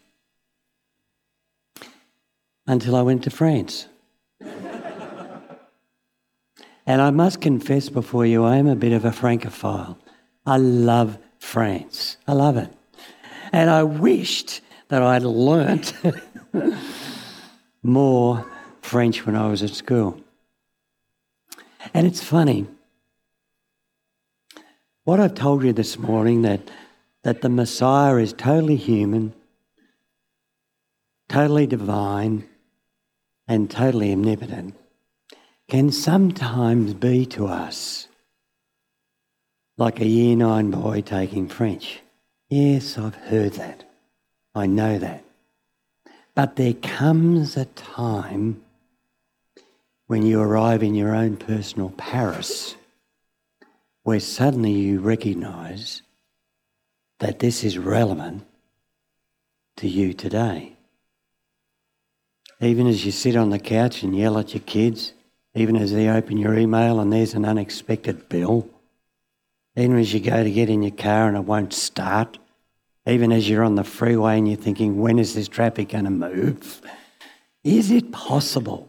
until 2.66 2.96
I 2.96 3.02
went 3.02 3.24
to 3.24 3.30
France. 3.30 3.86
and 6.86 7.02
I 7.02 7.10
must 7.10 7.40
confess 7.40 7.88
before 7.88 8.26
you, 8.26 8.44
I 8.44 8.56
am 8.56 8.66
a 8.66 8.76
bit 8.76 8.92
of 8.92 9.04
a 9.04 9.12
Francophile. 9.12 9.98
I 10.46 10.56
love 10.56 11.18
France. 11.38 12.16
I 12.26 12.32
love 12.32 12.56
it. 12.56 12.72
And 13.52 13.70
I 13.70 13.82
wished 13.82 14.60
that 14.88 15.02
I'd 15.02 15.22
learnt 15.22 15.92
more 17.82 18.46
French 18.82 19.26
when 19.26 19.36
I 19.36 19.48
was 19.48 19.62
at 19.62 19.70
school. 19.70 20.20
And 21.92 22.06
it's 22.06 22.22
funny. 22.22 22.66
What 25.04 25.20
I've 25.20 25.34
told 25.34 25.64
you 25.64 25.72
this 25.72 25.98
morning 25.98 26.42
that, 26.42 26.70
that 27.22 27.42
the 27.42 27.48
Messiah 27.48 28.16
is 28.16 28.32
totally 28.32 28.76
human, 28.76 29.34
totally 31.28 31.66
divine, 31.66 32.48
and 33.46 33.70
totally 33.70 34.12
omnipotent 34.12 34.74
can 35.68 35.90
sometimes 35.90 36.94
be 36.94 37.26
to 37.26 37.46
us 37.46 38.08
like 39.76 40.00
a 40.00 40.06
year 40.06 40.36
nine 40.36 40.70
boy 40.70 41.00
taking 41.00 41.48
French. 41.48 42.00
Yes, 42.48 42.96
I've 42.96 43.14
heard 43.14 43.54
that. 43.54 43.84
I 44.54 44.66
know 44.66 44.98
that. 44.98 45.24
But 46.34 46.56
there 46.56 46.74
comes 46.74 47.56
a 47.56 47.64
time 47.64 48.62
when 50.06 50.24
you 50.24 50.40
arrive 50.40 50.82
in 50.82 50.94
your 50.94 51.14
own 51.14 51.36
personal 51.36 51.90
Paris 51.90 52.76
where 54.02 54.20
suddenly 54.20 54.72
you 54.72 55.00
recognize 55.00 56.02
that 57.20 57.38
this 57.38 57.64
is 57.64 57.78
relevant 57.78 58.44
to 59.76 59.88
you 59.88 60.12
today. 60.12 60.76
Even 62.60 62.86
as 62.86 63.04
you 63.04 63.12
sit 63.12 63.36
on 63.36 63.50
the 63.50 63.58
couch 63.58 64.02
and 64.02 64.16
yell 64.16 64.38
at 64.38 64.54
your 64.54 64.62
kids, 64.62 65.12
even 65.54 65.76
as 65.76 65.92
they 65.92 66.08
open 66.08 66.36
your 66.36 66.56
email 66.56 67.00
and 67.00 67.12
there's 67.12 67.34
an 67.34 67.44
unexpected 67.44 68.28
bill, 68.28 68.68
even 69.76 69.98
as 69.98 70.12
you 70.12 70.20
go 70.20 70.42
to 70.42 70.50
get 70.50 70.70
in 70.70 70.82
your 70.82 70.92
car 70.92 71.28
and 71.28 71.36
it 71.36 71.44
won't 71.44 71.72
start, 71.72 72.38
even 73.06 73.32
as 73.32 73.48
you're 73.48 73.64
on 73.64 73.74
the 73.74 73.84
freeway 73.84 74.38
and 74.38 74.48
you're 74.48 74.56
thinking, 74.56 74.98
when 74.98 75.18
is 75.18 75.34
this 75.34 75.48
traffic 75.48 75.90
going 75.90 76.04
to 76.04 76.10
move? 76.10 76.80
Is 77.62 77.90
it 77.90 78.12
possible 78.12 78.88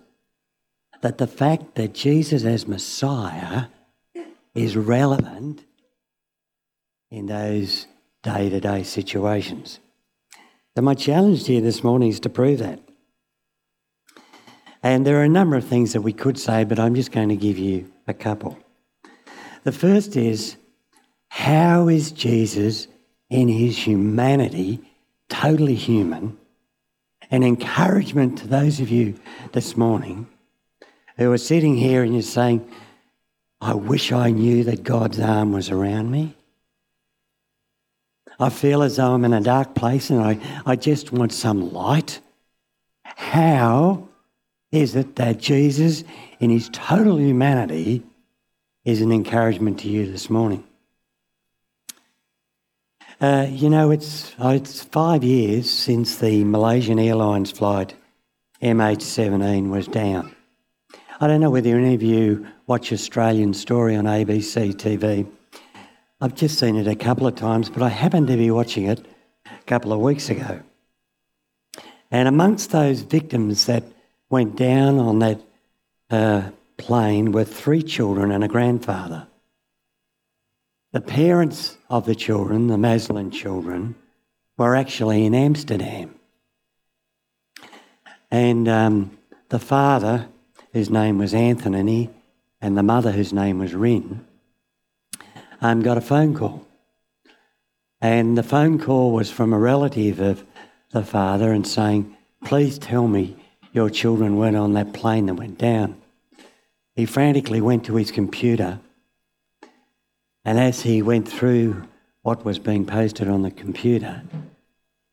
that 1.02 1.18
the 1.18 1.28
fact 1.28 1.76
that 1.76 1.94
Jesus 1.94 2.44
as 2.44 2.68
Messiah 2.68 3.66
is 4.54 4.78
relevant 4.78 5.64
in 7.12 7.26
those 7.26 7.88
day 8.24 8.50
to 8.50 8.60
day 8.60 8.84
situations? 8.84 9.80
So, 10.76 10.82
my 10.82 10.94
challenge 10.94 11.46
to 11.46 11.54
you 11.54 11.62
this 11.62 11.84
morning 11.84 12.10
is 12.10 12.20
to 12.22 12.30
prove 12.30 12.60
that. 12.60 12.85
And 14.86 15.04
there 15.04 15.20
are 15.20 15.24
a 15.24 15.30
number 15.30 15.56
of 15.56 15.66
things 15.66 15.94
that 15.94 16.02
we 16.02 16.14
could 16.14 16.38
say, 16.38 16.64
but 16.64 16.78
I'm 16.78 16.94
just 16.94 17.12
going 17.12 17.30
to 17.30 17.36
give 17.36 17.58
you 17.58 17.92
a 18.06 18.14
couple. 18.14 18.56
The 19.64 19.72
first 19.72 20.16
is 20.16 20.58
how 21.28 21.88
is 21.88 22.12
Jesus 22.12 22.86
in 23.32 23.48
his 23.48 23.80
humanity 23.80 24.80
totally 25.28 25.74
human? 25.74 26.38
An 27.32 27.42
encouragement 27.42 28.38
to 28.38 28.48
those 28.48 28.80
of 28.80 28.92
you 28.92 29.20
this 29.54 29.76
morning 29.76 30.28
who 31.18 31.32
are 31.32 31.40
sitting 31.40 31.76
here 31.76 32.04
and 32.04 32.14
you're 32.14 32.22
saying, 32.22 32.70
I 33.60 33.74
wish 33.74 34.12
I 34.12 34.30
knew 34.30 34.66
that 34.66 34.84
God's 34.84 35.20
arm 35.20 35.52
was 35.52 35.72
around 35.72 36.12
me. 36.12 36.36
I 38.40 38.50
feel 38.50 38.84
as 38.84 38.98
though 38.98 39.16
I'm 39.16 39.26
in 39.26 39.34
a 39.34 39.42
dark 39.42 39.74
place 39.74 40.12
and 40.12 40.22
I, 40.22 40.38
I 40.64 40.76
just 40.76 41.12
want 41.12 41.34
some 41.34 41.74
light. 41.74 42.20
How 43.04 44.10
is 44.76 44.96
it 44.96 45.16
that 45.16 45.40
Jesus, 45.40 46.04
in 46.40 46.50
his 46.50 46.70
total 46.70 47.18
humanity, 47.20 48.04
is 48.84 49.02
an 49.02 49.12
encouragement 49.12 49.80
to 49.80 49.88
you 49.88 50.12
this 50.12 50.30
morning? 50.30 50.64
Uh, 53.22 53.48
you 53.50 53.70
know, 53.70 53.92
it's, 53.92 54.36
uh, 54.44 54.50
it's 54.50 54.84
five 54.84 55.24
years 55.24 55.72
since 55.72 56.18
the 56.18 56.44
Malaysian 56.44 57.00
Airlines 57.00 57.50
flight 57.50 57.96
MH17 58.62 59.70
was 59.70 59.88
down. 59.88 60.36
I 61.22 61.28
don't 61.28 61.40
know 61.40 61.50
whether 61.50 61.78
any 61.78 61.96
of 61.96 62.04
you 62.04 62.46
watch 62.68 62.92
Australian 62.92 63.54
Story 63.54 63.96
on 63.96 64.04
ABC 64.04 64.74
TV, 64.74 65.26
I've 66.20 66.36
just 66.36 66.60
seen 66.60 66.76
it 66.76 66.88
a 66.88 66.96
couple 66.96 67.28
of 67.28 67.36
times, 67.36 67.70
but 67.70 67.82
I 67.82 67.90
happened 67.90 68.28
to 68.28 68.38
be 68.38 68.52
watching 68.52 68.86
it 68.86 69.06
a 69.46 69.64
couple 69.66 69.94
of 69.94 70.00
weeks 70.00 70.30
ago. 70.30 70.62
And 72.12 72.28
amongst 72.28 72.72
those 72.72 73.02
victims 73.02 73.66
that 73.66 73.84
went 74.30 74.56
down 74.56 75.00
on 75.00 75.20
that 75.20 75.42
uh, 76.10 76.50
plane 76.78 77.32
with 77.32 77.54
three 77.54 77.84
children 77.84 78.32
and 78.32 78.44
a 78.44 78.48
grandfather. 78.48 79.28
The 80.92 81.02
parents 81.02 81.78
of 81.90 82.06
the 82.06 82.16
children, 82.16 82.68
the 82.68 82.78
Maslin 82.78 83.32
children, 83.32 83.96
were 84.58 84.76
actually 84.76 85.26
in 85.26 85.36
Amsterdam. 85.36 86.16
And 88.32 88.68
um, 88.68 89.18
the 89.50 89.60
father, 89.60 90.28
whose 90.74 90.90
name 90.90 91.18
was 91.18 91.34
Anthony, 91.34 92.10
and 92.62 92.78
the 92.78 92.84
mother, 92.84 93.12
whose 93.12 93.34
name 93.34 93.60
was 93.60 93.74
Rin, 93.74 94.26
um, 95.62 95.82
got 95.82 95.98
a 95.98 96.02
phone 96.02 96.34
call. 96.34 96.66
And 98.02 98.38
the 98.38 98.44
phone 98.44 98.80
call 98.80 99.12
was 99.12 99.32
from 99.32 99.54
a 99.54 99.60
relative 99.60 100.20
of 100.20 100.46
the 100.92 101.04
father 101.04 101.52
and 101.52 101.68
saying, 101.68 102.16
Please 102.44 102.78
tell 102.78 103.08
me 103.08 103.36
your 103.76 103.90
children 103.90 104.38
weren't 104.38 104.56
on 104.56 104.72
that 104.72 104.94
plane 104.94 105.26
that 105.26 105.34
went 105.34 105.58
down. 105.58 106.02
He 106.96 107.06
frantically 107.06 107.60
went 107.60 107.84
to 107.86 107.96
his 107.96 108.10
computer, 108.10 108.80
and 110.46 110.58
as 110.58 110.84
he 110.84 111.02
went 111.02 111.28
through 111.28 111.86
what 112.22 112.46
was 112.46 112.58
being 112.58 112.86
posted 112.86 113.28
on 113.28 113.42
the 113.42 113.52
computer, 113.52 114.24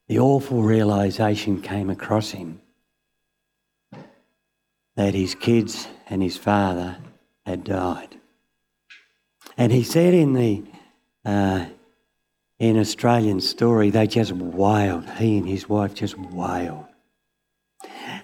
the 0.07 0.21
awful 0.21 0.63
realization 0.63 1.61
came 1.61 1.91
across 1.91 2.31
him 2.31 2.61
that 4.95 5.15
his 5.15 5.35
kids 5.35 5.89
and 6.09 6.23
his 6.23 6.37
father 6.37 6.99
had 7.45 7.65
died. 7.65 8.15
And 9.57 9.73
he 9.73 9.83
said 9.83 10.15
in 10.15 10.35
the 10.35 10.63
uh, 11.25 11.67
in 12.61 12.79
Australian 12.79 13.41
story, 13.41 13.91
they 13.91 14.07
just 14.07 14.31
wailed. 14.31 15.09
He 15.11 15.37
and 15.39 15.49
his 15.49 15.69
wife 15.69 15.95
just 15.95 16.17
wailed. 16.17 16.92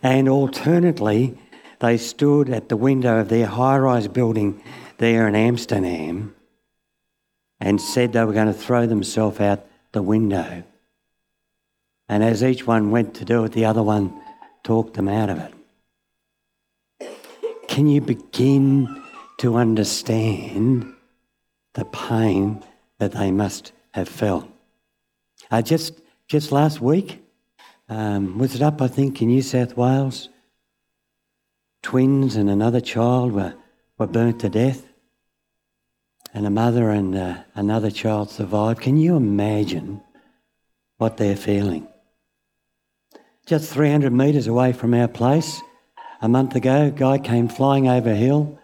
And 0.02 0.28
alternately, 0.28 1.37
they 1.81 1.97
stood 1.97 2.50
at 2.50 2.69
the 2.69 2.76
window 2.76 3.21
of 3.21 3.28
their 3.28 3.47
high 3.47 3.78
rise 3.78 4.09
building 4.09 4.62
there 4.99 5.28
in 5.28 5.35
Amsterdam 5.35 6.35
and 7.61 7.81
said 7.81 8.12
they 8.12 8.25
were 8.25 8.33
going 8.33 8.47
to 8.47 8.52
throw 8.52 8.87
themselves 8.87 9.40
out 9.40 9.67
the 9.93 10.02
window. 10.02 10.62
And 12.09 12.23
as 12.23 12.43
each 12.43 12.67
one 12.67 12.90
went 12.90 13.14
to 13.14 13.25
do 13.25 13.45
it, 13.45 13.52
the 13.52 13.64
other 13.64 13.83
one 13.83 14.12
talked 14.62 14.95
them 14.95 15.09
out 15.09 15.31
of 15.31 15.38
it. 15.38 15.55
Can 17.69 17.87
you 17.87 18.00
begin 18.00 19.02
to 19.38 19.57
understand 19.57 20.95
the 21.75 21.85
pain 21.85 22.62
that 22.99 23.12
they 23.12 23.31
must 23.31 23.73
have 23.93 24.09
felt? 24.09 24.49
Uh, 25.50 25.62
just, 25.62 26.00
just 26.26 26.50
last 26.50 26.81
week, 26.81 27.23
um, 27.88 28.38
was 28.38 28.54
it 28.54 28.62
up, 28.62 28.80
I 28.83 28.88
think, 28.88 29.21
in 29.23 29.28
New 29.28 29.42
South 29.42 29.76
Wales? 29.76 30.28
twins 31.83 32.37
and 32.37 32.50
another 32.50 32.80
child 32.80 33.33
were, 33.33 33.54
were 33.99 34.07
burnt 34.07 34.40
to 34.40 34.49
death, 34.49 34.87
and 36.35 36.47
a 36.47 36.50
mother 36.50 36.90
and 36.90 37.16
uh, 37.16 37.38
another 37.54 37.90
child 37.90 38.30
survived. 38.30 38.80
Can 38.80 38.97
you 38.97 39.16
imagine 39.16 40.02
what 40.99 41.16
they're 41.16 41.37
feeling? 41.37 41.88
Just 43.47 43.73
300 43.73 44.12
metres 44.12 44.47
away 44.47 44.73
from 44.73 44.92
our 44.92 45.09
place, 45.09 45.61
a 46.21 46.28
month 46.28 46.54
ago, 46.54 46.87
a 46.87 46.90
guy 46.90 47.18
came 47.18 47.49
flying 47.49 47.88
over 47.88 48.11
a 48.11 48.16
hill 48.16 48.59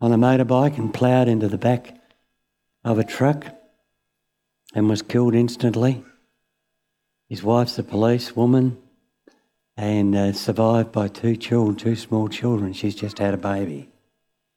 on 0.00 0.12
a 0.12 0.18
motorbike 0.18 0.76
and 0.76 0.92
ploughed 0.92 1.28
into 1.28 1.48
the 1.48 1.56
back 1.56 1.96
of 2.84 2.98
a 2.98 3.04
truck 3.04 3.46
and 4.74 4.88
was 4.90 5.00
killed 5.00 5.34
instantly. 5.34 6.04
His 7.28 7.42
wife's 7.42 7.78
a 7.78 7.82
police 7.82 8.36
woman 8.36 8.78
and 9.76 10.14
uh, 10.14 10.32
survived 10.32 10.92
by 10.92 11.08
two 11.08 11.36
children, 11.36 11.76
two 11.76 11.96
small 11.96 12.28
children. 12.28 12.72
She's 12.72 12.94
just 12.94 13.18
had 13.18 13.34
a 13.34 13.38
baby. 13.38 13.88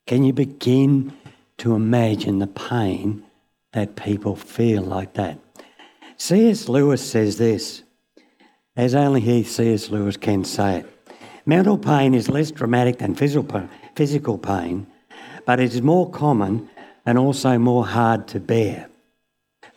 Can 0.06 0.24
you 0.24 0.32
begin 0.32 1.12
to 1.58 1.74
imagine 1.74 2.38
the 2.38 2.46
pain 2.46 3.24
that 3.72 3.96
people 3.96 4.36
feel 4.36 4.82
like 4.82 5.14
that? 5.14 5.38
C.S. 6.16 6.68
Lewis 6.68 7.08
says 7.08 7.38
this, 7.38 7.82
as 8.76 8.94
only 8.94 9.20
he, 9.20 9.42
C.S. 9.42 9.90
Lewis, 9.90 10.16
can 10.16 10.44
say 10.44 10.78
it. 10.78 10.86
Mental 11.46 11.76
pain 11.76 12.14
is 12.14 12.28
less 12.28 12.50
dramatic 12.50 12.98
than 12.98 13.14
physical 13.14 14.38
pain, 14.38 14.86
but 15.44 15.58
it 15.58 15.74
is 15.74 15.82
more 15.82 16.08
common 16.10 16.68
and 17.04 17.18
also 17.18 17.58
more 17.58 17.86
hard 17.86 18.28
to 18.28 18.38
bear. 18.38 18.89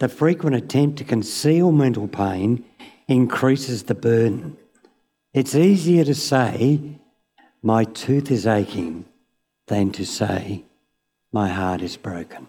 The 0.04 0.10
frequent 0.10 0.54
attempt 0.54 0.98
to 0.98 1.06
conceal 1.06 1.72
mental 1.72 2.10
pain 2.10 2.66
increases 3.08 3.84
the 3.84 3.96
burden. 3.96 4.58
It's 5.34 5.56
easier 5.56 6.04
to 6.04 6.14
say, 6.14 7.00
my 7.62 7.86
tooth 7.86 8.30
is 8.30 8.46
aching, 8.46 9.06
than 9.68 9.94
to 9.94 10.06
say, 10.06 10.66
my 11.32 11.48
heart 11.48 11.82
is 11.82 11.96
broken. 11.96 12.48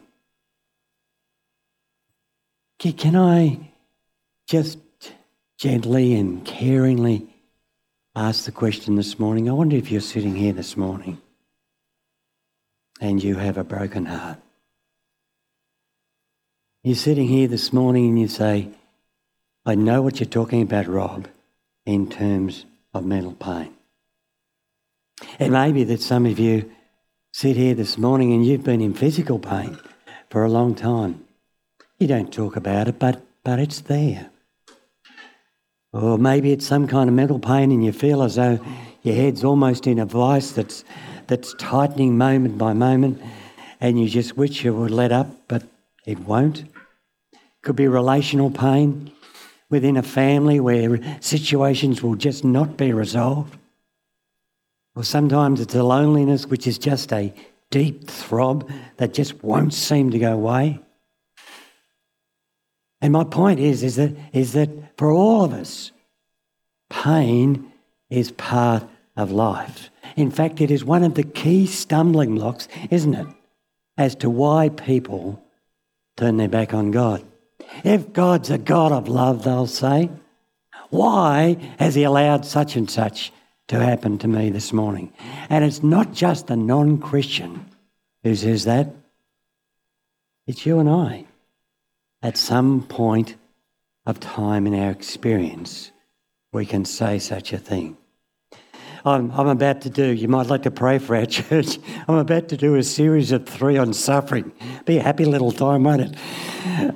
Can 2.81 3.15
I 3.15 3.71
just 4.49 4.81
gently 5.57 6.17
and 6.17 6.45
caringly 6.45 7.29
ask 8.17 8.47
the 8.47 8.51
question 8.51 8.97
this 8.97 9.21
morning? 9.21 9.49
I 9.49 9.53
wonder 9.53 9.77
if 9.77 9.93
you're 9.93 10.01
sitting 10.01 10.35
here 10.35 10.53
this 10.53 10.77
morning 10.77 11.19
and 13.01 13.23
you 13.23 13.37
have 13.37 13.59
a 13.59 13.63
broken 13.63 14.07
heart. 14.07 14.44
You're 16.87 16.97
sitting 16.97 17.29
here 17.29 17.49
this 17.49 17.73
morning 17.73 18.11
and 18.11 18.21
you 18.21 18.29
say, 18.29 18.69
I 19.65 19.75
know 19.75 20.03
what 20.03 20.21
you're 20.21 20.29
talking 20.29 20.61
about, 20.61 20.87
Rob, 20.87 21.29
in 21.87 22.11
terms 22.11 22.67
of 22.93 23.07
mental 23.07 23.33
pain. 23.33 23.73
It 25.39 25.49
may 25.49 25.73
be 25.73 25.85
that 25.85 26.03
some 26.03 26.27
of 26.27 26.39
you 26.39 26.71
sit 27.33 27.57
here 27.57 27.75
this 27.75 27.97
morning 27.97 28.35
and 28.35 28.45
you've 28.45 28.65
been 28.65 28.83
in 28.83 28.93
physical 28.93 29.39
pain 29.39 29.79
for 30.29 30.45
a 30.45 30.51
long 30.51 30.75
time. 30.75 31.25
You 31.99 32.07
don't 32.07 32.31
talk 32.31 32.55
about 32.55 32.87
it, 32.87 32.99
but, 32.99 33.23
but 33.45 33.59
it's 33.59 33.81
there. 33.81 34.29
Or 35.95 36.19
maybe 36.19 36.53
it's 36.53 36.67
some 36.67 36.87
kind 36.87 37.09
of 37.09 37.15
mental 37.15 37.39
pain 37.39 37.73
and 37.73 37.83
you 37.83 37.93
feel 37.93 38.23
as 38.23 38.35
though 38.35 38.63
your 39.03 39.15
head's 39.15 39.43
almost 39.43 39.87
in 39.87 39.99
a 39.99 40.05
vice 40.05 40.51
that's, 40.51 40.85
that's 41.29 41.55
tightening 41.55 42.19
moment 42.19 42.59
by 42.59 42.75
moment 42.75 43.23
and 43.81 43.99
you 43.99 44.07
just 44.07 44.37
wish 44.37 44.67
it 44.67 44.73
would 44.73 44.91
let 44.91 45.13
up, 45.13 45.29
but 45.49 45.63
it 46.05 46.19
won't. 46.19 46.65
Could 47.65 47.77
be 47.77 47.89
relational 47.89 48.51
pain 48.51 49.11
within 49.71 49.97
a 49.97 50.03
family 50.03 50.61
where 50.61 51.01
situations 51.21 52.03
will 52.03 52.15
just 52.15 52.45
not 52.45 52.77
be 52.77 52.93
resolved. 52.93 53.57
Or 54.95 55.03
sometimes 55.03 55.61
it's 55.61 55.75
a 55.75 55.83
loneliness 55.83 56.47
which 56.47 56.67
is 56.67 56.79
just 56.79 57.13
a 57.13 57.33
deep 57.71 58.07
throb 58.07 58.71
that 58.99 59.15
just 59.15 59.43
won't 59.43 59.75
seem 59.75 60.11
to 60.11 60.19
go 60.19 60.33
away. 60.33 60.79
And 63.01 63.13
my 63.13 63.25
point 63.25 63.61
is, 63.61 63.83
is 63.83 63.97
that, 63.97 64.15
is 64.33 64.53
that 64.53 64.71
for 64.97 65.11
all 65.11 65.45
of 65.45 65.53
us, 65.53 65.91
pain 66.89 67.73
is 68.11 68.31
part 68.31 68.85
of 69.17 69.33
life. 69.33 69.91
In 70.17 70.31
fact, 70.31 70.61
it 70.61 70.71
is 70.71 70.85
one 70.85 71.03
of 71.03 71.15
the 71.15 71.25
key 71.25 71.67
stumbling 71.67 72.35
blocks, 72.35 72.69
isn't 72.91 73.15
it, 73.15 73.27
as 73.97 74.15
to 74.17 74.31
why 74.31 74.69
people 74.69 75.43
turn 76.17 76.37
their 76.37 76.49
back 76.49 76.73
on 76.73 76.91
God. 76.91 77.25
If 77.85 78.13
God's 78.13 78.51
a 78.51 78.59
God 78.59 78.93
of 78.93 79.09
love, 79.09 79.45
they'll 79.45 79.67
say, 79.67 80.11
why 80.91 81.57
has 81.79 81.95
He 81.95 82.05
allowed 82.05 82.45
such 82.45 82.77
and 82.77 82.91
such 82.91 83.33
to 83.69 83.81
happen 83.81 84.19
to 84.19 84.29
me 84.29 84.51
this 84.51 84.73
morning? 84.73 85.13
And 85.49 85.65
it's 85.65 85.83
not 85.83 86.13
just 86.13 86.47
the 86.47 86.57
non 86.57 86.99
Christian 86.99 87.67
who 88.23 88.35
says 88.35 88.65
that, 88.65 88.95
it's 90.47 90.65
you 90.67 90.79
and 90.79 90.89
I. 90.89 91.27
At 92.23 92.37
some 92.37 92.83
point 92.83 93.37
of 94.07 94.21
time 94.21 94.67
in 94.67 94.75
our 94.75 94.91
experience, 94.91 95.91
we 96.53 96.65
can 96.65 96.85
say 96.85 97.19
such 97.19 97.53
a 97.53 97.59
thing. 97.59 97.97
I'm, 99.07 99.31
I'm 99.33 99.49
about 99.49 99.83
to 99.83 99.91
do, 99.91 100.07
you 100.07 100.29
might 100.29 100.47
like 100.47 100.63
to 100.63 100.71
pray 100.71 100.99
for 100.99 101.15
our 101.15 101.27
church. 101.41 101.79
I'm 102.09 102.17
about 102.17 102.49
to 102.49 102.57
do 102.57 102.77
a 102.77 102.83
series 102.83 103.33
of 103.33 103.47
three 103.47 103.77
on 103.77 103.93
suffering. 103.93 104.53
Be 104.87 104.97
a 104.97 105.03
happy 105.03 105.27
little 105.27 105.53
time, 105.53 105.85
won't 105.85 106.01
it? 106.01 106.17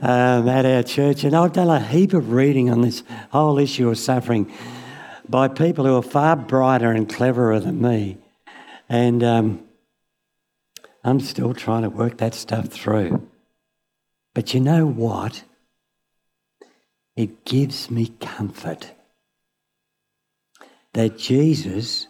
Um, 0.03 0.49
at 0.49 0.65
our 0.65 0.83
church. 0.83 1.25
And 1.25 1.37
I've 1.37 1.53
done 1.53 1.69
a 1.69 1.81
heap 1.81 2.15
of 2.15 2.33
reading 2.33 2.71
on 2.71 2.81
this 2.81 3.03
whole 3.31 3.59
issue 3.59 3.91
of 3.91 3.99
suffering 3.99 4.51
by 5.29 5.49
people 5.49 5.85
who 5.85 5.97
are 5.97 6.03
far 6.03 6.35
brighter 6.35 6.91
and 6.91 7.07
cleverer 7.07 7.61
than 7.61 7.83
me. 7.83 8.17
And 8.89 9.23
um, 9.23 9.65
I'm 11.05 11.21
still 11.21 11.53
trying 11.53 11.83
to 11.83 11.91
work 11.91 12.17
that 12.19 12.33
stuff 12.33 12.69
through. 12.69 13.29
But 14.33 14.55
you 14.55 14.61
know 14.61 14.87
what? 14.87 15.45
It 17.17 17.45
gives 17.45 17.91
me 17.91 18.13
comfort 18.21 18.93
that 20.95 21.19
Jesus, 21.19 22.07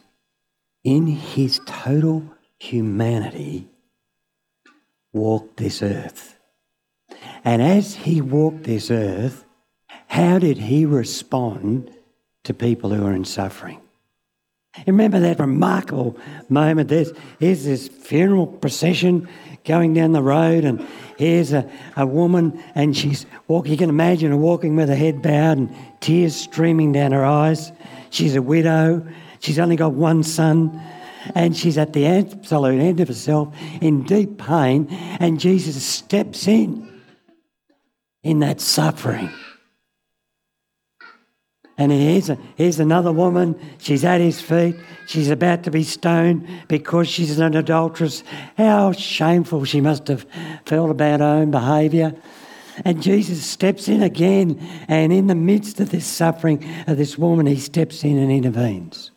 in 0.84 1.06
his 1.06 1.60
total 1.66 2.24
humanity, 2.58 3.68
walked 5.12 5.56
this 5.56 5.82
earth. 5.82 6.38
And 7.44 7.62
as 7.62 7.94
he 7.94 8.20
walked 8.20 8.64
this 8.64 8.90
earth, 8.90 9.44
how 10.06 10.38
did 10.38 10.58
he 10.58 10.84
respond 10.84 11.90
to 12.44 12.54
people 12.54 12.90
who 12.90 13.04
are 13.04 13.14
in 13.14 13.24
suffering? 13.24 13.80
Remember 14.86 15.20
that 15.20 15.38
remarkable 15.38 16.16
moment. 16.48 16.88
There's, 16.88 17.12
here's 17.38 17.64
this 17.64 17.88
funeral 17.88 18.46
procession 18.46 19.28
going 19.64 19.94
down 19.94 20.12
the 20.12 20.22
road, 20.22 20.64
and 20.64 20.86
here's 21.18 21.52
a, 21.52 21.70
a 21.96 22.06
woman, 22.06 22.62
and 22.74 22.96
she's 22.96 23.26
walking. 23.48 23.72
You 23.72 23.78
can 23.78 23.90
imagine 23.90 24.30
her 24.30 24.36
walking 24.36 24.76
with 24.76 24.88
her 24.88 24.96
head 24.96 25.22
bowed 25.22 25.58
and 25.58 25.74
tears 26.00 26.34
streaming 26.34 26.92
down 26.92 27.12
her 27.12 27.24
eyes. 27.24 27.70
She's 28.10 28.34
a 28.34 28.42
widow. 28.42 29.06
She's 29.40 29.58
only 29.58 29.76
got 29.76 29.92
one 29.92 30.22
son, 30.22 30.80
and 31.34 31.56
she's 31.56 31.78
at 31.78 31.92
the 31.92 32.06
absolute 32.06 32.80
end 32.80 33.00
of 33.00 33.08
herself 33.08 33.54
in 33.80 34.04
deep 34.04 34.38
pain, 34.38 34.88
and 35.20 35.38
Jesus 35.38 35.82
steps 35.82 36.48
in 36.48 36.88
in 38.22 38.40
that 38.40 38.60
suffering. 38.60 39.30
And 41.78 41.92
here's, 41.92 42.28
a, 42.28 42.36
here's 42.56 42.80
another 42.80 43.12
woman. 43.12 43.58
She's 43.78 44.04
at 44.04 44.20
his 44.20 44.40
feet. 44.40 44.74
She's 45.06 45.30
about 45.30 45.62
to 45.62 45.70
be 45.70 45.84
stoned 45.84 46.46
because 46.66 47.08
she's 47.08 47.38
an 47.38 47.54
adulteress. 47.54 48.24
How 48.56 48.90
shameful 48.90 49.64
she 49.64 49.80
must 49.80 50.08
have 50.08 50.26
felt 50.66 50.90
about 50.90 51.20
her 51.20 51.26
own 51.26 51.52
behaviour. 51.52 52.14
And 52.84 53.00
Jesus 53.00 53.44
steps 53.44 53.88
in 53.88 54.02
again, 54.02 54.58
and 54.88 55.12
in 55.12 55.28
the 55.28 55.34
midst 55.34 55.80
of 55.80 55.90
this 55.90 56.06
suffering 56.06 56.68
of 56.86 56.96
this 56.96 57.16
woman, 57.16 57.46
he 57.46 57.56
steps 57.56 58.04
in 58.04 58.18
and 58.18 58.30
intervenes. 58.30 59.12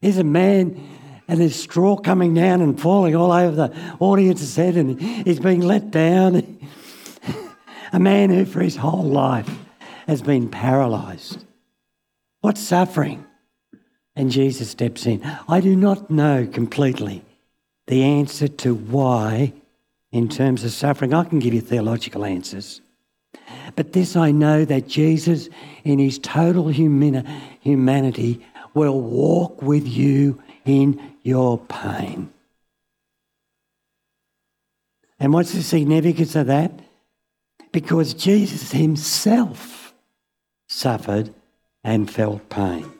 Here's 0.00 0.18
a 0.18 0.24
man, 0.24 0.80
and 1.28 1.40
there's 1.40 1.56
straw 1.56 1.96
coming 1.96 2.34
down 2.34 2.60
and 2.60 2.80
falling 2.80 3.16
all 3.16 3.32
over 3.32 3.54
the 3.54 3.96
audience's 4.00 4.54
head, 4.56 4.76
and 4.76 5.00
he's 5.00 5.40
being 5.40 5.60
let 5.60 5.90
down. 5.90 6.58
a 7.92 8.00
man 8.00 8.30
who, 8.30 8.44
for 8.44 8.60
his 8.60 8.76
whole 8.76 9.04
life, 9.04 9.50
has 10.06 10.22
been 10.22 10.48
paralysed. 10.48 11.44
What 12.42 12.58
suffering? 12.58 13.24
And 14.14 14.30
Jesus 14.30 14.70
steps 14.70 15.06
in. 15.06 15.22
I 15.48 15.60
do 15.60 15.74
not 15.74 16.10
know 16.10 16.46
completely 16.46 17.24
the 17.86 18.02
answer 18.02 18.46
to 18.46 18.74
why, 18.74 19.54
in 20.10 20.28
terms 20.28 20.62
of 20.64 20.72
suffering. 20.72 21.14
I 21.14 21.24
can 21.24 21.38
give 21.38 21.54
you 21.54 21.62
theological 21.62 22.24
answers. 22.24 22.82
But 23.74 23.92
this 23.92 24.16
I 24.16 24.30
know 24.32 24.64
that 24.66 24.86
Jesus, 24.86 25.48
in 25.84 25.98
his 25.98 26.18
total 26.18 26.68
humani- 26.68 27.24
humanity, 27.60 28.44
will 28.74 29.00
walk 29.00 29.62
with 29.62 29.86
you 29.86 30.42
in 30.64 31.16
your 31.22 31.58
pain. 31.58 32.30
And 35.18 35.32
what's 35.32 35.52
the 35.52 35.62
significance 35.62 36.34
of 36.34 36.48
that? 36.48 36.72
Because 37.70 38.12
Jesus 38.12 38.72
himself 38.72 39.94
suffered 40.68 41.32
and 41.84 42.10
felt 42.10 42.48
pain. 42.48 42.90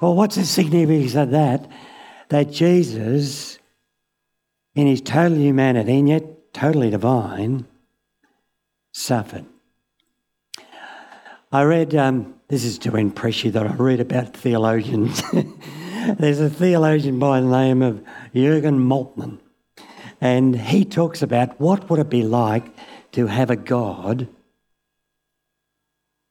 Well, 0.00 0.14
what's 0.14 0.36
the 0.36 0.44
significance 0.44 1.14
of 1.14 1.30
that? 1.30 1.68
That 2.28 2.50
Jesus, 2.50 3.58
in 4.74 4.86
his 4.86 5.00
total 5.00 5.38
humanity 5.38 5.98
and 5.98 6.08
yet 6.08 6.52
totally 6.52 6.90
divine, 6.90 7.66
suffered. 8.92 9.46
I 11.50 11.62
read, 11.62 11.94
um, 11.94 12.34
this 12.48 12.64
is 12.64 12.78
to 12.80 12.94
impress 12.96 13.42
you 13.42 13.50
that 13.52 13.66
I 13.66 13.72
read 13.74 14.00
about 14.00 14.36
theologians. 14.36 15.22
There's 16.18 16.40
a 16.40 16.50
theologian 16.50 17.18
by 17.18 17.40
the 17.40 17.46
name 17.46 17.82
of 17.82 18.04
Jürgen 18.34 18.78
Moltmann, 18.78 19.38
and 20.20 20.54
he 20.54 20.84
talks 20.84 21.22
about 21.22 21.58
what 21.58 21.88
would 21.88 22.00
it 22.00 22.10
be 22.10 22.22
like 22.22 22.64
to 23.12 23.26
have 23.26 23.50
a 23.50 23.56
God 23.56 24.28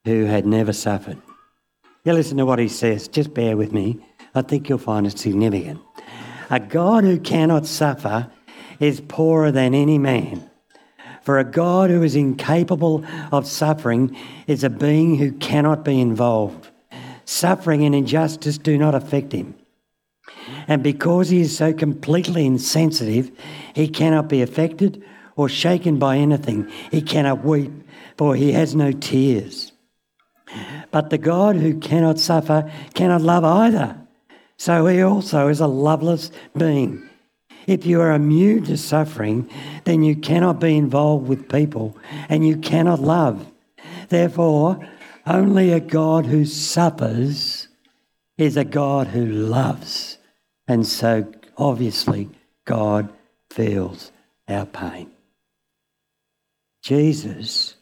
who 0.05 0.25
had 0.25 0.45
never 0.45 0.71
suffered. 0.71 1.21
Listen 2.13 2.37
to 2.37 2.45
what 2.45 2.59
he 2.59 2.67
says, 2.67 3.07
just 3.07 3.33
bear 3.33 3.57
with 3.57 3.73
me. 3.73 3.99
I 4.33 4.41
think 4.41 4.69
you'll 4.69 4.77
find 4.77 5.05
it 5.05 5.19
significant. 5.19 5.81
A 6.49 6.59
God 6.59 7.03
who 7.03 7.19
cannot 7.19 7.65
suffer 7.65 8.31
is 8.79 9.01
poorer 9.01 9.51
than 9.51 9.73
any 9.73 9.97
man. 9.97 10.49
For 11.21 11.37
a 11.37 11.43
God 11.43 11.89
who 11.89 12.03
is 12.03 12.15
incapable 12.15 13.03
of 13.31 13.45
suffering 13.45 14.15
is 14.47 14.63
a 14.63 14.69
being 14.69 15.17
who 15.17 15.33
cannot 15.33 15.83
be 15.83 15.99
involved. 15.99 16.69
Suffering 17.25 17.83
and 17.83 17.93
injustice 17.93 18.57
do 18.57 18.77
not 18.77 18.95
affect 18.95 19.33
him. 19.33 19.53
And 20.67 20.81
because 20.81 21.29
he 21.29 21.41
is 21.41 21.57
so 21.57 21.73
completely 21.73 22.45
insensitive, 22.45 23.31
he 23.75 23.89
cannot 23.89 24.29
be 24.29 24.41
affected 24.41 25.03
or 25.35 25.49
shaken 25.49 25.99
by 25.99 26.17
anything. 26.17 26.71
He 26.89 27.01
cannot 27.01 27.43
weep, 27.43 27.71
for 28.17 28.35
he 28.35 28.53
has 28.53 28.73
no 28.73 28.91
tears. 28.93 29.73
But 30.91 31.09
the 31.09 31.17
God 31.17 31.57
who 31.57 31.79
cannot 31.79 32.19
suffer 32.19 32.71
cannot 32.93 33.21
love 33.21 33.43
either. 33.43 33.97
So 34.57 34.87
he 34.87 35.01
also 35.01 35.47
is 35.49 35.59
a 35.59 35.67
loveless 35.67 36.31
being. 36.57 37.07
If 37.67 37.85
you 37.85 38.01
are 38.01 38.13
immune 38.13 38.63
to 38.65 38.77
suffering, 38.77 39.49
then 39.83 40.03
you 40.03 40.15
cannot 40.15 40.59
be 40.59 40.77
involved 40.77 41.27
with 41.27 41.49
people 41.49 41.97
and 42.29 42.47
you 42.47 42.57
cannot 42.57 43.01
love. 43.01 43.45
Therefore, 44.09 44.87
only 45.25 45.73
a 45.73 45.81
God 45.81 46.25
who 46.25 46.45
suffers 46.45 47.67
is 48.37 48.55
a 48.55 48.63
God 48.63 49.07
who 49.07 49.25
loves. 49.25 50.17
And 50.67 50.87
so, 50.87 51.31
obviously, 51.57 52.29
God 52.65 53.09
feels 53.49 54.11
our 54.47 54.65
pain. 54.65 55.11
Jesus 56.81 57.75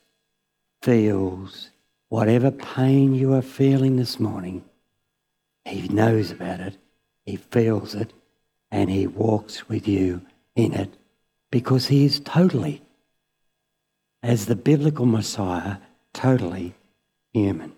feels 0.82 1.70
Whatever 2.10 2.52
pain 2.52 3.16
you 3.16 3.34
are 3.34 3.42
feeling 3.42 3.96
this 3.96 4.20
morning, 4.20 4.64
He 5.66 5.88
knows 5.88 6.32
about 6.32 6.60
it, 6.60 6.78
He 7.26 7.36
feels 7.36 7.96
it, 7.96 8.14
and 8.70 8.90
He 8.90 9.08
walks 9.08 9.68
with 9.68 9.88
you 9.88 10.22
in 10.56 10.74
it 10.74 10.94
because 11.50 11.88
He 11.88 12.06
is 12.06 12.20
totally, 12.20 12.84
as 14.22 14.46
the 14.46 14.56
biblical 14.56 15.06
Messiah, 15.08 15.78
totally 16.14 16.76
human. 17.34 17.74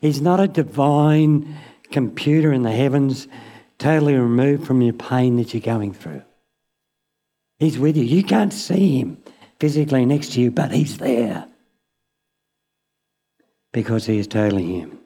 He's 0.00 0.20
not 0.20 0.40
a 0.40 0.48
divine 0.48 1.56
computer 1.90 2.52
in 2.52 2.62
the 2.62 2.72
heavens, 2.72 3.26
totally 3.78 4.14
removed 4.14 4.66
from 4.66 4.82
your 4.82 4.94
pain 4.94 5.36
that 5.36 5.54
you're 5.54 5.60
going 5.60 5.94
through. 5.94 6.22
He's 7.58 7.78
with 7.78 7.96
you. 7.96 8.04
You 8.04 8.22
can't 8.22 8.52
see 8.52 8.98
Him 8.98 9.18
physically 9.60 10.04
next 10.04 10.32
to 10.32 10.40
you, 10.40 10.50
but 10.50 10.72
He's 10.72 10.98
there 10.98 11.46
because 13.72 14.06
he 14.06 14.18
is 14.18 14.26
totally 14.26 14.64
human. 14.64 14.98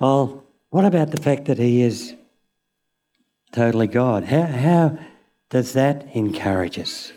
Well, 0.00 0.44
what 0.70 0.84
about 0.84 1.10
the 1.10 1.22
fact 1.22 1.44
that 1.46 1.58
he 1.58 1.82
is 1.82 2.14
totally 3.52 3.86
God? 3.86 4.24
How, 4.24 4.46
how 4.46 4.98
does 5.50 5.74
that 5.74 6.06
encourage 6.14 6.78
us? 6.78 7.12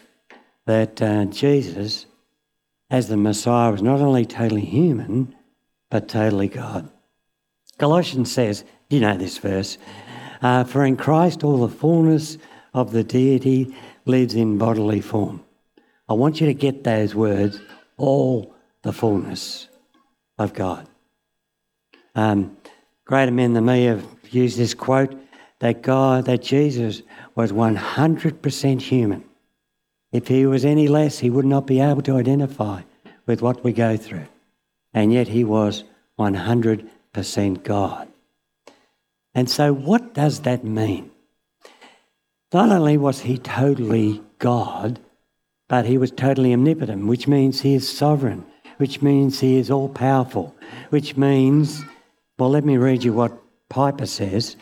That 0.65 1.01
uh, 1.01 1.25
Jesus, 1.25 2.05
as 2.89 3.07
the 3.07 3.17
Messiah, 3.17 3.71
was 3.71 3.81
not 3.81 3.99
only 3.99 4.25
totally 4.25 4.65
human, 4.65 5.35
but 5.89 6.07
totally 6.07 6.47
God. 6.47 6.89
Colossians 7.77 8.31
says, 8.31 8.63
you 8.89 8.99
know 8.99 9.17
this 9.17 9.37
verse, 9.37 9.77
uh, 10.41 10.63
for 10.63 10.85
in 10.85 10.97
Christ 10.97 11.43
all 11.43 11.65
the 11.65 11.73
fullness 11.73 12.37
of 12.73 12.91
the 12.91 13.03
deity 13.03 13.75
lives 14.05 14.35
in 14.35 14.57
bodily 14.57 15.01
form. 15.01 15.43
I 16.07 16.13
want 16.13 16.41
you 16.41 16.47
to 16.47 16.53
get 16.53 16.83
those 16.83 17.15
words, 17.15 17.59
all 17.97 18.55
the 18.81 18.93
fullness 18.93 19.67
of 20.37 20.53
God. 20.53 20.87
Um, 22.15 22.57
greater 23.05 23.31
men 23.31 23.53
than 23.53 23.65
me 23.65 23.85
have 23.85 24.05
used 24.29 24.57
this 24.57 24.73
quote 24.73 25.15
that 25.59 25.81
God, 25.81 26.25
that 26.25 26.41
Jesus 26.41 27.03
was 27.35 27.51
100% 27.51 28.81
human. 28.81 29.23
If 30.11 30.27
he 30.27 30.45
was 30.45 30.65
any 30.65 30.87
less, 30.87 31.19
he 31.19 31.29
would 31.29 31.45
not 31.45 31.67
be 31.67 31.79
able 31.79 32.01
to 32.03 32.17
identify 32.17 32.81
with 33.25 33.41
what 33.41 33.63
we 33.63 33.71
go 33.71 33.95
through. 33.95 34.27
And 34.93 35.13
yet 35.13 35.29
he 35.29 35.43
was 35.43 35.83
100% 36.19 37.63
God. 37.63 38.07
And 39.33 39.49
so, 39.49 39.73
what 39.73 40.13
does 40.13 40.41
that 40.41 40.65
mean? 40.65 41.11
Not 42.53 42.69
only 42.69 42.97
was 42.97 43.21
he 43.21 43.37
totally 43.37 44.21
God, 44.39 44.99
but 45.69 45.85
he 45.85 45.97
was 45.97 46.11
totally 46.11 46.51
omnipotent, 46.51 47.07
which 47.07 47.27
means 47.27 47.61
he 47.61 47.75
is 47.75 47.87
sovereign 47.87 48.45
which 48.81 49.03
means 49.03 49.39
he 49.39 49.57
is 49.57 49.69
all 49.69 49.87
powerful, 49.87 50.55
which 50.89 51.15
means, 51.15 51.83
well, 52.39 52.49
let 52.49 52.65
me 52.65 52.77
read 52.77 53.03
you 53.03 53.13
what 53.13 53.37
Piper 53.69 54.07
says. 54.07 54.55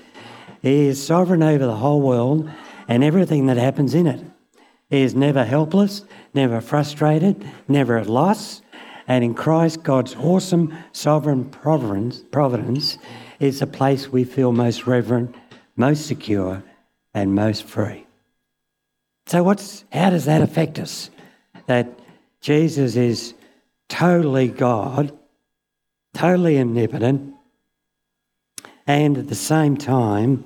He 0.62 0.88
is 0.88 1.02
sovereign 1.02 1.42
over 1.42 1.66
the 1.66 1.78
whole 1.78 2.02
world 2.02 2.52
and 2.90 3.02
everything 3.02 3.46
that 3.46 3.56
happens 3.56 3.96
in 3.96 4.08
it. 4.08 4.22
He 4.90 5.04
is 5.04 5.16
never 5.16 5.46
helpless, 5.46 6.04
never 6.34 6.60
frustrated, 6.60 7.50
never 7.70 7.98
at 7.98 8.10
loss. 8.10 8.62
And 9.08 9.24
in 9.24 9.36
Christ, 9.36 9.84
God's 9.84 10.16
awesome 10.16 10.78
sovereign 10.92 11.46
providence, 11.46 12.20
providence 12.20 12.98
is 13.40 13.62
the 13.62 13.68
place 13.68 14.10
we 14.10 14.26
feel 14.26 14.52
most 14.52 14.86
reverent, 14.86 15.34
most 15.78 16.06
secure, 16.06 16.62
and 17.14 17.34
most 17.34 17.64
free. 17.64 18.06
So, 19.28 19.44
what's, 19.44 19.86
how 19.94 20.10
does 20.10 20.26
that 20.26 20.42
affect 20.42 20.78
us? 20.78 21.10
That 21.68 21.88
Jesus 22.42 22.98
is 22.98 23.34
totally 23.90 24.48
God, 24.48 25.18
totally 26.14 26.60
omnipotent, 26.60 27.34
and 28.88 29.18
at 29.18 29.28
the 29.28 29.36
same 29.36 29.76
time 29.76 30.46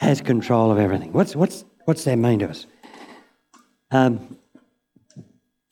has 0.00 0.20
control 0.20 0.70
of 0.70 0.78
everything. 0.78 1.12
What's, 1.12 1.34
what's, 1.34 1.64
what's 1.84 2.04
that 2.04 2.16
mean 2.16 2.38
to 2.40 2.50
us? 2.50 2.66
Um, 3.90 4.36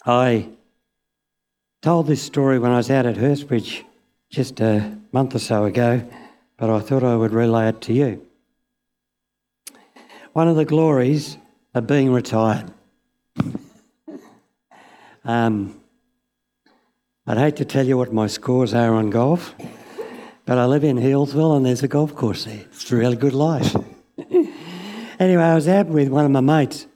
I 0.07 0.49
told 1.83 2.07
this 2.07 2.23
story 2.23 2.59
when 2.59 2.71
I 2.71 2.77
was 2.77 2.91
out 2.91 3.07
at 3.07 3.17
Hurstbridge 3.17 3.85
just 4.31 4.61
a 4.61 4.99
month 5.13 5.35
or 5.35 5.39
so 5.39 5.65
ago, 5.65 6.07
but 6.57 6.71
I 6.71 6.81
thought 6.81 7.05
I 7.05 7.17
would 7.17 7.33
relay 7.33 7.69
it 7.69 7.81
to 7.83 7.93
you. 7.93 8.27
One 10.33 10.49
of 10.49 10.57
the 10.57 10.65
glories 10.65 11.37
of 11.75 11.87
being 11.87 12.13
retired. 12.13 12.73
um, 15.25 15.81
I'd 17.27 17.39
hate 17.39 17.57
to 17.57 17.65
tell 17.65 17.87
you 17.87 17.97
what 17.97 18.13
my 18.13 18.27
scores 18.27 18.75
are 18.75 18.93
on 18.93 19.09
golf, 19.09 19.55
but 20.45 20.59
I 20.59 20.67
live 20.67 20.85
in 20.85 20.99
Healesville 20.99 21.57
and 21.57 21.65
there's 21.65 21.83
a 21.83 21.89
golf 21.89 22.15
course 22.15 22.45
there. 22.45 22.67
It's 22.71 22.93
a 22.93 22.97
really 22.97 23.17
good 23.17 23.33
life. 23.33 23.75
anyway, 25.19 25.43
I 25.43 25.55
was 25.55 25.67
out 25.67 25.87
with 25.87 26.09
one 26.09 26.27
of 26.27 26.31
my 26.31 26.41
mates 26.43 26.87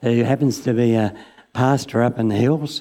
who 0.00 0.24
happens 0.24 0.60
to 0.60 0.72
be 0.72 0.94
a 0.94 1.14
pastor 1.52 2.02
up 2.02 2.18
in 2.18 2.28
the 2.28 2.34
hills, 2.34 2.80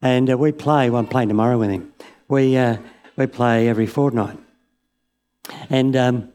and 0.00 0.30
uh, 0.30 0.38
we 0.38 0.50
play. 0.50 0.88
Well, 0.88 1.00
I'm 1.00 1.06
playing 1.06 1.28
tomorrow 1.28 1.58
with 1.58 1.68
him. 1.68 1.92
We 2.28 2.56
uh, 2.56 2.78
we 3.16 3.26
play 3.26 3.68
every 3.68 3.86
fortnight, 3.86 4.38
and 5.68 5.94
um, 5.94 6.32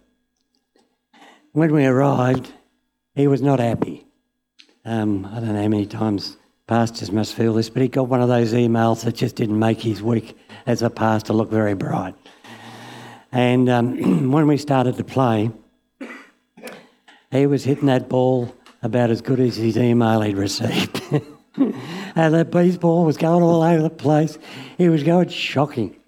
when 1.54 1.74
we 1.74 1.84
arrived, 1.84 2.54
he 3.16 3.28
was 3.28 3.42
not 3.42 3.60
happy. 3.60 4.06
Um, 4.86 5.26
I 5.26 5.40
don't 5.40 5.54
know 5.54 5.64
how 5.64 5.68
many 5.68 5.88
times 5.88 6.38
pastors 6.68 7.12
must 7.12 7.34
feel 7.34 7.54
this, 7.54 7.70
but 7.70 7.82
he 7.82 7.88
got 7.88 8.08
one 8.08 8.22
of 8.22 8.30
those 8.30 8.54
emails 8.54 9.04
that 9.04 9.16
just 9.16 9.36
didn't 9.36 9.60
make 9.60 9.82
his 9.82 10.02
week 10.02 10.38
as 10.66 10.82
a 10.82 10.90
pastor 10.90 11.34
look 11.34 11.50
very 11.50 11.74
bright. 11.74 12.16
And 13.32 13.70
um, 13.70 14.32
when 14.32 14.48
we 14.48 14.58
started 14.58 14.98
to 14.98 15.04
play, 15.04 15.52
he 17.32 17.48
was 17.48 17.64
hitting 17.64 17.88
that 17.88 18.08
ball 18.08 18.56
about 18.82 19.10
as 19.10 19.22
good 19.22 19.40
as 19.40 19.58
his 19.58 19.78
email 19.78 20.22
he'd 20.22 20.38
received. 20.38 21.02
and 21.56 22.34
that 22.34 22.52
baseball 22.52 23.06
was 23.06 23.18
going 23.18 23.42
all 23.42 23.64
over 23.64 23.82
the 23.82 23.90
place. 23.90 24.38
He 24.78 24.88
was 24.90 25.04
going 25.04 25.30
shocking. 25.30 26.00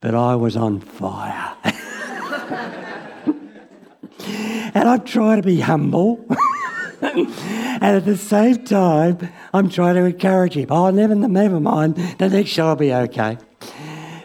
But 0.00 0.14
I 0.14 0.34
was 0.34 0.56
on 0.56 0.80
fire. 0.80 1.54
and 4.24 4.88
I 4.88 4.98
try 4.98 5.36
to 5.36 5.42
be 5.42 5.60
humble. 5.60 6.26
and 7.80 7.96
at 7.96 8.04
the 8.04 8.16
same 8.16 8.64
time, 8.64 9.30
I'm 9.54 9.70
trying 9.70 9.94
to 9.94 10.04
encourage 10.04 10.54
him. 10.54 10.66
Oh, 10.70 10.90
never, 10.90 11.14
never 11.14 11.58
mind. 11.58 11.96
The 12.18 12.28
next 12.28 12.50
shot 12.50 12.68
will 12.68 12.76
be 12.76 12.92
okay. 12.92 13.38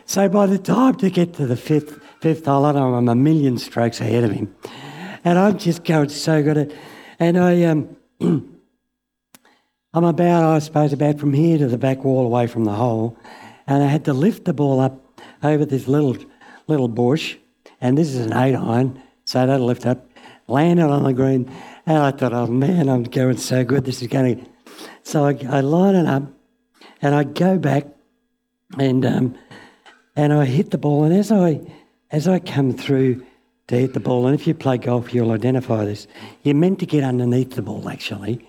So 0.05 0.27
by 0.29 0.45
the 0.45 0.59
time 0.59 0.95
to 0.95 1.09
get 1.09 1.33
to 1.35 1.47
the 1.47 1.55
fifth 1.55 1.99
fifth 2.21 2.45
hole, 2.45 2.65
I'm 2.65 3.07
a 3.07 3.15
million 3.15 3.57
strokes 3.57 4.01
ahead 4.01 4.23
of 4.23 4.31
him, 4.31 4.55
and 5.23 5.39
I'm 5.39 5.57
just 5.57 5.83
going 5.83 6.09
so 6.09 6.43
good 6.43 6.57
at. 6.57 6.71
And 7.19 7.37
I 7.37 7.63
um, 7.63 7.95
I'm 8.19 10.03
about, 10.03 10.43
I 10.43 10.59
suppose, 10.59 10.91
about 10.91 11.19
from 11.19 11.33
here 11.33 11.57
to 11.57 11.67
the 11.67 11.77
back 11.77 12.03
wall 12.03 12.25
away 12.25 12.47
from 12.47 12.65
the 12.65 12.73
hole, 12.73 13.17
and 13.67 13.83
I 13.83 13.87
had 13.87 14.05
to 14.05 14.13
lift 14.13 14.45
the 14.45 14.53
ball 14.53 14.79
up 14.79 15.21
over 15.41 15.65
this 15.65 15.87
little 15.87 16.17
little 16.67 16.87
bush, 16.87 17.37
and 17.79 17.97
this 17.97 18.09
is 18.09 18.25
an 18.25 18.33
eight 18.33 18.55
iron, 18.55 19.01
so 19.23 19.45
that'll 19.45 19.65
lift 19.65 19.85
up, 19.85 20.09
land 20.47 20.79
it 20.79 20.89
on 20.89 21.03
the 21.03 21.13
green, 21.13 21.51
and 21.85 21.97
I 21.97 22.11
thought, 22.11 22.33
oh 22.33 22.47
man, 22.47 22.89
I'm 22.89 23.03
going 23.03 23.37
so 23.37 23.63
good. 23.63 23.85
This 23.85 24.01
is 24.01 24.07
going 24.07 24.37
to. 24.37 24.45
So 25.03 25.25
I, 25.25 25.37
I 25.49 25.59
line 25.61 25.95
it 25.95 26.07
up, 26.07 26.23
and 27.01 27.13
I 27.13 27.23
go 27.23 27.57
back, 27.57 27.85
and 28.77 29.05
um, 29.05 29.35
and 30.15 30.33
I 30.33 30.45
hit 30.45 30.71
the 30.71 30.77
ball. 30.77 31.03
And 31.03 31.13
as 31.13 31.31
I 31.31 31.61
as 32.11 32.27
I 32.27 32.39
come 32.39 32.73
through 32.73 33.25
to 33.67 33.75
hit 33.75 33.93
the 33.93 33.99
ball, 33.99 34.27
and 34.27 34.39
if 34.39 34.47
you 34.47 34.53
play 34.53 34.77
golf, 34.77 35.13
you'll 35.13 35.31
identify 35.31 35.85
this. 35.85 36.07
You're 36.43 36.55
meant 36.55 36.79
to 36.79 36.85
get 36.85 37.03
underneath 37.03 37.51
the 37.51 37.61
ball, 37.61 37.87
actually. 37.89 38.47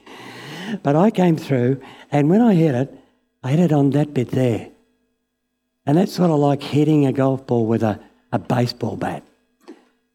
But 0.83 0.97
I 0.97 1.11
came 1.11 1.37
through, 1.37 1.81
and 2.11 2.29
when 2.29 2.41
I 2.41 2.55
hit 2.55 2.75
it, 2.75 2.93
I 3.43 3.51
hit 3.51 3.61
it 3.61 3.73
on 3.73 3.91
that 3.91 4.13
bit 4.13 4.31
there. 4.31 4.71
And 5.87 5.97
that's 5.97 6.13
sort 6.13 6.31
of 6.31 6.39
like 6.39 6.63
hitting 6.63 7.07
a 7.07 7.13
golf 7.13 7.47
ball 7.47 7.67
with 7.67 7.85
a, 7.85 8.01
a 8.33 8.41
baseball 8.41 8.97
bat. 8.97 9.23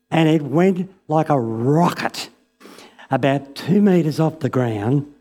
And 0.09 0.27
it 0.27 0.41
went 0.41 0.93
like 1.07 1.29
a 1.29 1.39
rocket 1.39 2.29
about 3.11 3.53
two 3.55 3.81
metres 3.81 4.19
off 4.19 4.39
the 4.39 4.49
ground. 4.49 5.13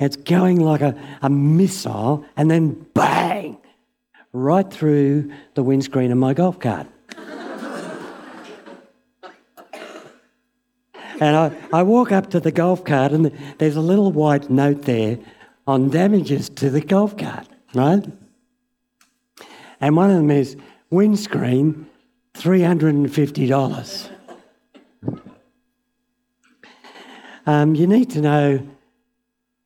It's 0.00 0.16
going 0.16 0.60
like 0.60 0.80
a, 0.80 0.96
a 1.20 1.28
missile, 1.28 2.24
and 2.36 2.50
then 2.50 2.86
bang, 2.94 3.58
right 4.32 4.68
through 4.70 5.30
the 5.54 5.62
windscreen 5.62 6.10
of 6.10 6.18
my 6.18 6.32
golf 6.32 6.58
cart. 6.58 6.86
and 11.20 11.36
I, 11.36 11.52
I 11.70 11.82
walk 11.82 12.12
up 12.12 12.30
to 12.30 12.40
the 12.40 12.50
golf 12.50 12.84
cart, 12.84 13.12
and 13.12 13.30
there's 13.58 13.76
a 13.76 13.82
little 13.82 14.10
white 14.10 14.48
note 14.48 14.82
there 14.82 15.18
on 15.66 15.90
damages 15.90 16.48
to 16.48 16.70
the 16.70 16.80
golf 16.80 17.18
cart, 17.18 17.46
right? 17.74 18.04
And 19.82 19.96
one 19.96 20.10
of 20.10 20.16
them 20.16 20.30
is 20.30 20.56
windscreen, 20.90 21.86
$350. 22.34 24.10
Um, 27.50 27.74
you 27.74 27.88
need 27.88 28.10
to 28.10 28.20
know, 28.20 28.64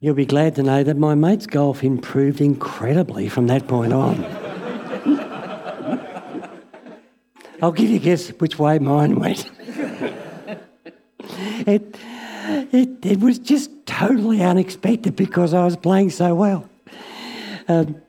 you'll 0.01 0.15
be 0.15 0.25
glad 0.25 0.55
to 0.55 0.63
know 0.63 0.83
that 0.83 0.97
my 0.97 1.15
mate's 1.15 1.47
golf 1.47 1.85
improved 1.85 2.41
incredibly 2.41 3.29
from 3.29 3.47
that 3.49 3.69
point 3.69 3.93
on. 3.93 4.25
I'll 7.61 7.73
give 7.73 7.91
you 7.91 7.97
a 7.97 7.99
guess 7.99 8.31
which 8.41 8.59
way 8.59 8.79
mine 8.79 9.17
went. 9.17 9.51
it, 11.67 11.99
it, 12.73 13.05
it 13.05 13.21
was 13.21 13.39
just 13.39 13.71
totally 13.85 14.43
unexpected 14.43 15.15
because 15.15 15.53
I 15.53 15.67
was 15.67 15.77
playing 15.77 16.09
so 16.09 16.35
well. 16.35 16.67
Um, 17.69 18.01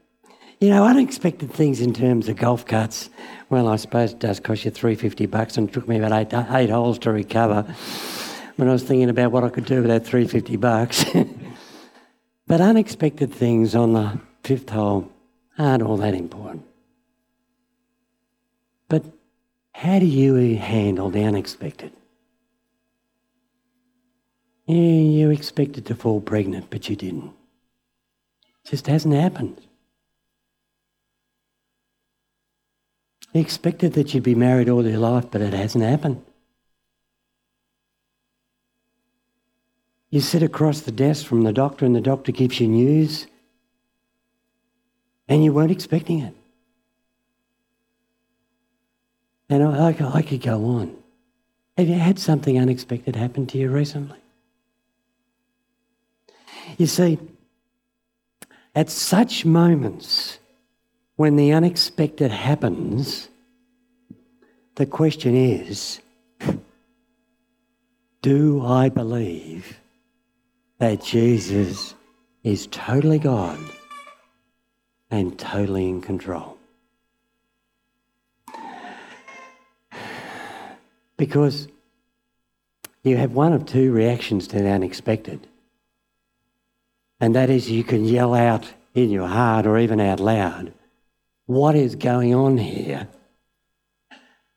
you 0.61 0.69
know, 0.69 0.85
unexpected 0.85 1.51
things 1.51 1.81
in 1.81 1.93
terms 1.93 2.29
of 2.29 2.37
golf 2.37 2.65
carts. 2.65 3.09
Well, 3.49 3.67
I 3.67 3.75
suppose 3.75 4.13
it 4.13 4.19
does 4.19 4.39
cost 4.39 4.63
you 4.63 4.71
three 4.71 4.95
fifty 4.95 5.25
bucks, 5.25 5.57
and 5.57 5.67
it 5.67 5.73
took 5.73 5.85
me 5.85 5.97
about 5.97 6.13
eight, 6.13 6.33
eight 6.51 6.69
holes 6.69 6.97
to 6.99 7.11
recover 7.11 7.65
when 8.55 8.69
I 8.69 8.71
was 8.71 8.83
thinking 8.83 9.09
about 9.09 9.31
what 9.31 9.43
I 9.43 9.49
could 9.49 9.65
do 9.65 9.77
with 9.77 9.87
that 9.87 10.05
350 10.05 10.55
bucks. 10.57 11.05
but 12.47 12.61
unexpected 12.61 13.33
things 13.33 13.75
on 13.75 13.93
the 13.93 14.19
fifth 14.43 14.69
hole 14.69 15.11
aren't 15.57 15.83
all 15.83 15.97
that 15.97 16.13
important. 16.13 16.65
But 18.87 19.03
how 19.73 19.99
do 19.99 20.05
you 20.05 20.35
handle 20.57 21.09
the 21.09 21.23
unexpected? 21.23 21.91
Yeah, 24.65 24.75
you 24.75 25.29
expected 25.29 25.85
to 25.87 25.95
fall 25.95 26.21
pregnant, 26.21 26.69
but 26.69 26.89
you 26.89 26.95
didn't. 26.95 27.33
It 28.65 28.69
just 28.69 28.87
hasn't 28.87 29.13
happened. 29.13 29.61
You 33.33 33.41
expected 33.41 33.93
that 33.93 34.13
you'd 34.13 34.23
be 34.23 34.33
married 34.33 34.69
all 34.69 34.87
your 34.87 34.97
life, 34.97 35.25
but 35.29 35.41
it 35.41 35.53
hasn't 35.53 35.83
happened. 35.83 36.23
You 40.09 40.21
sit 40.21 40.43
across 40.43 40.81
the 40.81 40.91
desk 40.91 41.25
from 41.25 41.43
the 41.43 41.53
doctor, 41.53 41.85
and 41.85 41.95
the 41.95 42.01
doctor 42.01 42.31
gives 42.31 42.59
you 42.59 42.67
news, 42.67 43.27
and 45.27 45.43
you 45.43 45.51
weren't 45.53 45.71
expecting 45.71 46.19
it. 46.19 46.33
And 49.49 49.63
I, 49.63 49.89
I, 49.89 50.17
I 50.17 50.21
could 50.21 50.41
go 50.41 50.65
on. 50.65 50.95
Have 51.77 51.87
you 51.87 51.95
had 51.95 52.19
something 52.19 52.57
unexpected 52.57 53.15
happen 53.15 53.45
to 53.47 53.57
you 53.57 53.69
recently? 53.69 54.17
You 56.77 56.87
see, 56.87 57.19
at 58.73 58.89
such 58.89 59.45
moments 59.45 60.39
when 61.15 61.35
the 61.35 61.51
unexpected 61.53 62.31
happens, 62.31 63.29
the 64.75 64.85
question 64.85 65.35
is 65.35 66.01
do 68.21 68.65
I 68.65 68.89
believe 68.89 69.79
that 70.79 71.03
Jesus 71.03 71.95
is 72.43 72.67
totally 72.67 73.19
God 73.19 73.59
and 75.09 75.37
totally 75.37 75.87
in 75.87 76.01
control. 76.01 76.57
Because 81.17 81.67
you 83.03 83.17
have 83.17 83.33
one 83.33 83.53
of 83.53 83.65
two 83.65 83.91
reactions 83.91 84.47
to 84.47 84.59
the 84.59 84.69
unexpected. 84.69 85.47
And 87.19 87.35
that 87.35 87.49
is 87.49 87.71
you 87.71 87.83
can 87.83 88.03
yell 88.03 88.33
out 88.33 88.73
in 88.93 89.09
your 89.09 89.27
heart 89.27 89.65
or 89.65 89.77
even 89.77 89.99
out 89.99 90.19
loud, 90.19 90.73
What 91.45 91.75
is 91.75 91.95
going 91.95 92.33
on 92.33 92.57
here? 92.57 93.07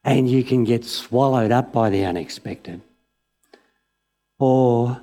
And 0.02 0.28
you 0.28 0.42
can 0.42 0.64
get 0.64 0.84
swallowed 0.84 1.52
up 1.52 1.72
by 1.72 1.90
the 1.90 2.04
unexpected. 2.04 2.80
Or 4.38 5.00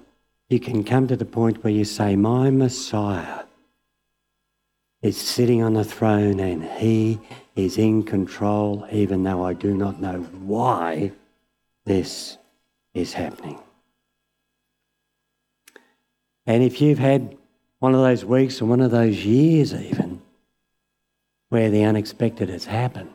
you 0.50 0.60
can 0.60 0.84
come 0.84 1.08
to 1.08 1.16
the 1.16 1.26
point 1.26 1.64
where 1.64 1.74
you 1.74 1.86
say, 1.86 2.16
My 2.16 2.50
Messiah 2.50 3.44
is 5.02 5.18
sitting 5.18 5.62
on 5.64 5.74
the 5.74 5.84
throne 5.84 6.40
and 6.40 6.64
he 6.64 7.20
is 7.56 7.78
in 7.78 8.04
control, 8.04 8.88
even 8.92 9.24
though 9.24 9.44
I 9.44 9.54
do 9.54 9.74
not 9.76 10.02
know 10.02 10.20
why 10.22 11.12
this 11.86 12.38
is 12.94 13.14
happening. 13.14 13.60
And 16.46 16.64
if 16.64 16.80
you've 16.82 17.00
had 17.00 17.38
one 17.80 17.96
of 17.96 18.02
those 18.02 18.24
weeks 18.24 18.62
or 18.62 18.66
one 18.66 18.82
of 18.82 18.92
those 18.92 19.26
years, 19.26 19.74
even, 19.74 20.22
where 21.50 21.70
the 21.70 21.84
unexpected 21.84 22.50
has 22.50 22.66
happened, 22.66 23.12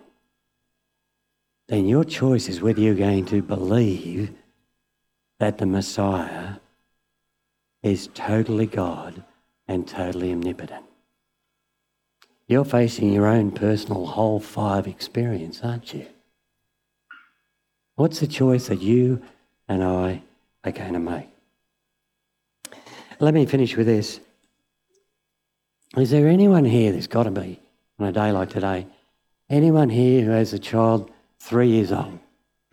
then 1.68 1.86
your 1.86 2.04
choice 2.04 2.48
is 2.48 2.60
whether 2.60 2.80
you're 2.80 2.94
going 2.94 3.24
to 3.26 3.42
believe 3.42 4.32
that 5.38 5.58
the 5.58 5.66
Messiah 5.66 6.56
is 7.82 8.08
totally 8.14 8.66
God 8.66 9.22
and 9.66 9.86
totally 9.86 10.32
omnipotent. 10.32 10.84
You're 12.46 12.64
facing 12.64 13.12
your 13.12 13.26
own 13.26 13.52
personal 13.52 14.06
whole 14.06 14.40
five 14.40 14.86
experience, 14.86 15.60
aren't 15.62 15.94
you? 15.94 16.06
What's 17.94 18.20
the 18.20 18.26
choice 18.26 18.66
that 18.68 18.82
you 18.82 19.22
and 19.68 19.84
I 19.84 20.22
are 20.64 20.72
going 20.72 20.94
to 20.94 20.98
make? 20.98 21.28
Let 23.20 23.34
me 23.34 23.46
finish 23.46 23.76
with 23.76 23.86
this. 23.86 24.20
Is 25.96 26.10
there 26.10 26.28
anyone 26.28 26.64
here, 26.64 26.92
there's 26.92 27.06
got 27.06 27.24
to 27.24 27.30
be, 27.30 27.60
on 27.98 28.06
a 28.06 28.12
day 28.12 28.32
like 28.32 28.50
today, 28.50 28.86
anyone 29.48 29.90
here 29.90 30.24
who 30.24 30.30
has 30.30 30.52
a 30.52 30.58
child 30.58 31.10
three 31.38 31.68
years 31.68 31.92
old? 31.92 32.18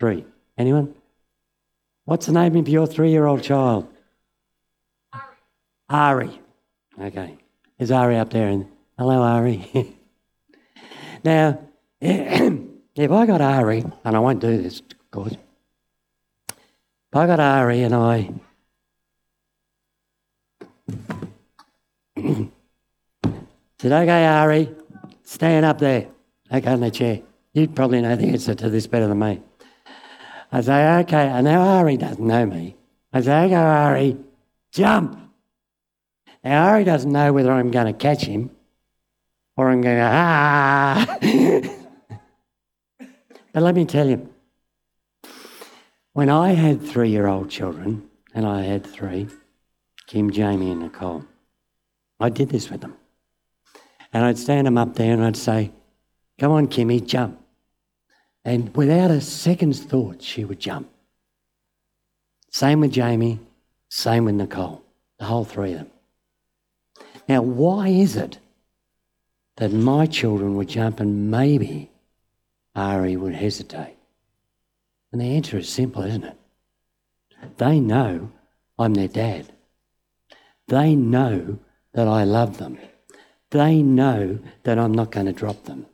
Three. 0.00 0.24
Anyone? 0.56 0.94
What's 2.04 2.26
the 2.26 2.32
name 2.32 2.56
of 2.56 2.68
your 2.68 2.86
three 2.86 3.10
year 3.10 3.26
old 3.26 3.42
child? 3.42 3.86
Ari. 5.90 6.40
Okay. 7.00 7.38
Is 7.78 7.90
Ari 7.90 8.16
up 8.16 8.30
there? 8.30 8.48
And 8.48 8.66
Hello, 8.98 9.22
Ari. 9.22 9.64
now, 11.24 11.60
if 12.00 13.10
I 13.12 13.26
got 13.26 13.40
Ari, 13.40 13.84
and 14.04 14.16
I 14.16 14.18
won't 14.18 14.40
do 14.40 14.60
this, 14.60 14.80
of 14.80 15.10
course, 15.12 15.36
if 16.48 17.14
I 17.14 17.26
got 17.28 17.38
Ari 17.38 17.82
and 17.84 17.94
I 17.94 18.32
said, 23.78 23.92
okay, 23.92 24.26
Ari, 24.26 24.74
stand 25.22 25.64
up 25.64 25.78
there. 25.78 26.08
Okay, 26.52 26.68
on 26.68 26.80
the 26.80 26.90
chair. 26.90 27.20
You 27.52 27.68
probably 27.68 28.02
know 28.02 28.16
the 28.16 28.26
answer 28.26 28.56
to 28.56 28.68
this 28.68 28.88
better 28.88 29.06
than 29.06 29.20
me. 29.20 29.40
I 30.50 30.60
say, 30.60 30.98
okay, 31.00 31.28
and 31.28 31.44
now 31.44 31.60
Ari 31.78 31.98
doesn't 31.98 32.26
know 32.26 32.46
me. 32.46 32.74
I 33.12 33.20
say, 33.20 33.44
okay, 33.44 33.54
Ari, 33.54 34.16
jump. 34.72 35.27
Now, 36.48 36.68
Ari 36.68 36.84
doesn't 36.84 37.12
know 37.12 37.30
whether 37.34 37.52
I'm 37.52 37.70
going 37.70 37.92
to 37.92 37.92
catch 37.92 38.24
him 38.24 38.50
or 39.54 39.68
I'm 39.68 39.82
going, 39.82 39.98
to, 39.98 40.02
ah. 40.02 41.18
but 43.52 43.62
let 43.62 43.74
me 43.74 43.84
tell 43.84 44.08
you, 44.08 44.32
when 46.14 46.30
I 46.30 46.54
had 46.54 46.80
three 46.82 47.10
year 47.10 47.26
old 47.26 47.50
children, 47.50 48.08
and 48.34 48.46
I 48.46 48.62
had 48.62 48.86
three 48.86 49.28
Kim, 50.06 50.30
Jamie, 50.30 50.70
and 50.70 50.80
Nicole, 50.80 51.26
I 52.18 52.30
did 52.30 52.48
this 52.48 52.70
with 52.70 52.80
them. 52.80 52.96
And 54.14 54.24
I'd 54.24 54.38
stand 54.38 54.66
them 54.66 54.78
up 54.78 54.94
there 54.94 55.12
and 55.12 55.22
I'd 55.22 55.36
say, 55.36 55.70
Come 56.38 56.52
on, 56.52 56.68
Kimmy, 56.68 57.04
jump. 57.04 57.38
And 58.42 58.74
without 58.74 59.10
a 59.10 59.20
second's 59.20 59.80
thought, 59.80 60.22
she 60.22 60.46
would 60.46 60.60
jump. 60.60 60.88
Same 62.50 62.80
with 62.80 62.92
Jamie, 62.92 63.38
same 63.90 64.24
with 64.24 64.36
Nicole, 64.36 64.82
the 65.18 65.26
whole 65.26 65.44
three 65.44 65.72
of 65.72 65.80
them. 65.80 65.90
Now, 67.28 67.42
why 67.42 67.88
is 67.88 68.16
it 68.16 68.38
that 69.56 69.72
my 69.72 70.06
children 70.06 70.54
would 70.54 70.68
jump 70.68 70.98
and 70.98 71.30
maybe 71.30 71.90
Ari 72.74 73.16
would 73.16 73.34
hesitate? 73.34 73.96
And 75.12 75.20
the 75.20 75.36
answer 75.36 75.58
is 75.58 75.68
simple, 75.68 76.02
isn't 76.02 76.24
it? 76.24 76.36
They 77.58 77.80
know 77.80 78.30
I'm 78.78 78.94
their 78.94 79.08
dad. 79.08 79.52
They 80.68 80.94
know 80.94 81.58
that 81.92 82.08
I 82.08 82.24
love 82.24 82.58
them. 82.58 82.78
They 83.50 83.82
know 83.82 84.38
that 84.64 84.78
I'm 84.78 84.92
not 84.92 85.10
going 85.10 85.26
to 85.26 85.32
drop 85.32 85.64
them. 85.64 85.86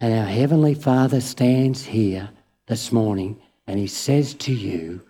And 0.00 0.14
our 0.14 0.26
Heavenly 0.26 0.74
Father 0.74 1.20
stands 1.20 1.84
here 1.84 2.30
this 2.66 2.92
morning 2.92 3.40
and 3.66 3.78
He 3.78 3.86
says 3.86 4.34
to 4.34 4.52
you, 4.52 5.02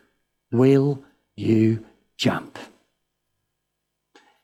Will 0.51 1.05
you 1.37 1.85
jump? 2.16 2.59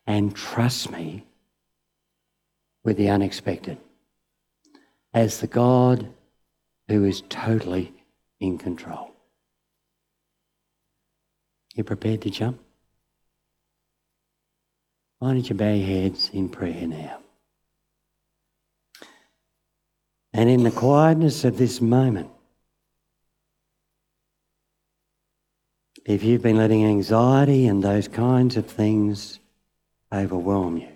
And 0.07 0.35
trust 0.35 0.91
me, 0.91 1.25
with 2.85 2.99
the 2.99 3.09
unexpected 3.09 3.79
as 5.13 5.41
the 5.41 5.47
God 5.47 6.09
who 6.89 7.05
is 7.05 7.23
totally 7.29 7.93
in 8.41 8.59
control. 8.59 9.11
You 11.75 11.83
prepared 11.83 12.23
to 12.23 12.31
jump? 12.31 12.61
Why 15.19 15.33
don't 15.33 15.49
you 15.49 15.57
bow 15.57 15.73
your 15.73 15.87
heads 15.87 16.31
in 16.33 16.51
prayer 16.51 16.87
now? 16.87 17.19
And 20.33 20.51
in 20.51 20.65
the 20.65 20.71
quietness 20.71 21.45
of 21.45 21.57
this 21.57 21.81
moment, 21.81 22.29
if 26.05 26.23
you've 26.23 26.43
been 26.43 26.59
letting 26.59 26.85
anxiety 26.85 27.67
and 27.67 27.83
those 27.83 28.09
kinds 28.09 28.57
of 28.57 28.67
things 28.67 29.39
overwhelm 30.15 30.79
you, 30.79 30.89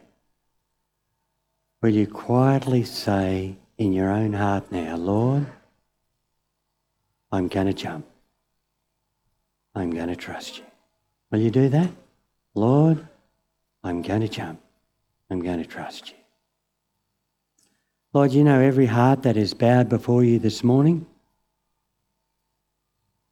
Will 1.80 1.90
you 1.90 2.08
quietly 2.08 2.82
say 2.82 3.56
in 3.76 3.92
your 3.92 4.10
own 4.10 4.32
heart 4.32 4.72
now, 4.72 4.96
Lord, 4.96 5.46
I'm 7.30 7.46
going 7.46 7.66
to 7.68 7.72
jump. 7.72 8.04
I'm 9.74 9.90
going 9.90 10.08
to 10.08 10.16
trust 10.16 10.58
you. 10.58 10.64
Will 11.30 11.38
you 11.38 11.50
do 11.50 11.68
that? 11.68 11.90
Lord, 12.54 13.06
I'm 13.84 14.02
going 14.02 14.22
to 14.22 14.28
jump. 14.28 14.60
I'm 15.30 15.40
going 15.40 15.58
to 15.58 15.68
trust 15.68 16.10
you. 16.10 16.16
Lord, 18.12 18.32
you 18.32 18.42
know 18.42 18.58
every 18.60 18.86
heart 18.86 19.22
that 19.22 19.36
is 19.36 19.54
bowed 19.54 19.88
before 19.88 20.24
you 20.24 20.40
this 20.40 20.64
morning. 20.64 21.06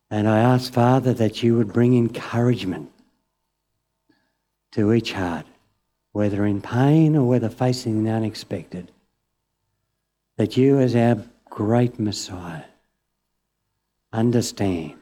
And 0.09 0.29
I 0.29 0.38
ask, 0.38 0.72
Father, 0.72 1.12
that 1.14 1.42
you 1.42 1.57
would 1.57 1.72
bring 1.72 1.96
encouragement 1.96 2.92
to 4.72 4.92
each 4.92 5.12
heart 5.14 5.46
whether 6.16 6.46
in 6.46 6.62
pain 6.62 7.14
or 7.14 7.29
whether 7.29 7.50
facing 7.50 8.02
the 8.02 8.11
unexpected, 8.11 8.90
that 10.38 10.57
you, 10.57 10.79
as 10.79 10.96
our 10.96 11.22
great 11.50 11.98
Messiah, 11.98 12.64
understand 14.14 14.94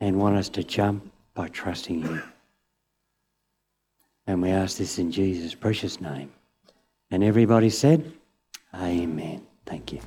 and 0.00 0.18
want 0.18 0.34
us 0.34 0.48
to 0.48 0.64
jump 0.64 1.12
by 1.34 1.46
trusting 1.48 2.00
you. 2.00 2.22
And 4.26 4.40
we 4.40 4.48
ask 4.48 4.78
this 4.78 4.98
in 4.98 5.12
Jesus' 5.12 5.54
precious 5.54 6.00
name. 6.00 6.32
And 7.10 7.22
everybody 7.22 7.68
said, 7.68 8.10
Amen. 8.74 9.46
Thank 9.66 9.92
you. 9.92 10.00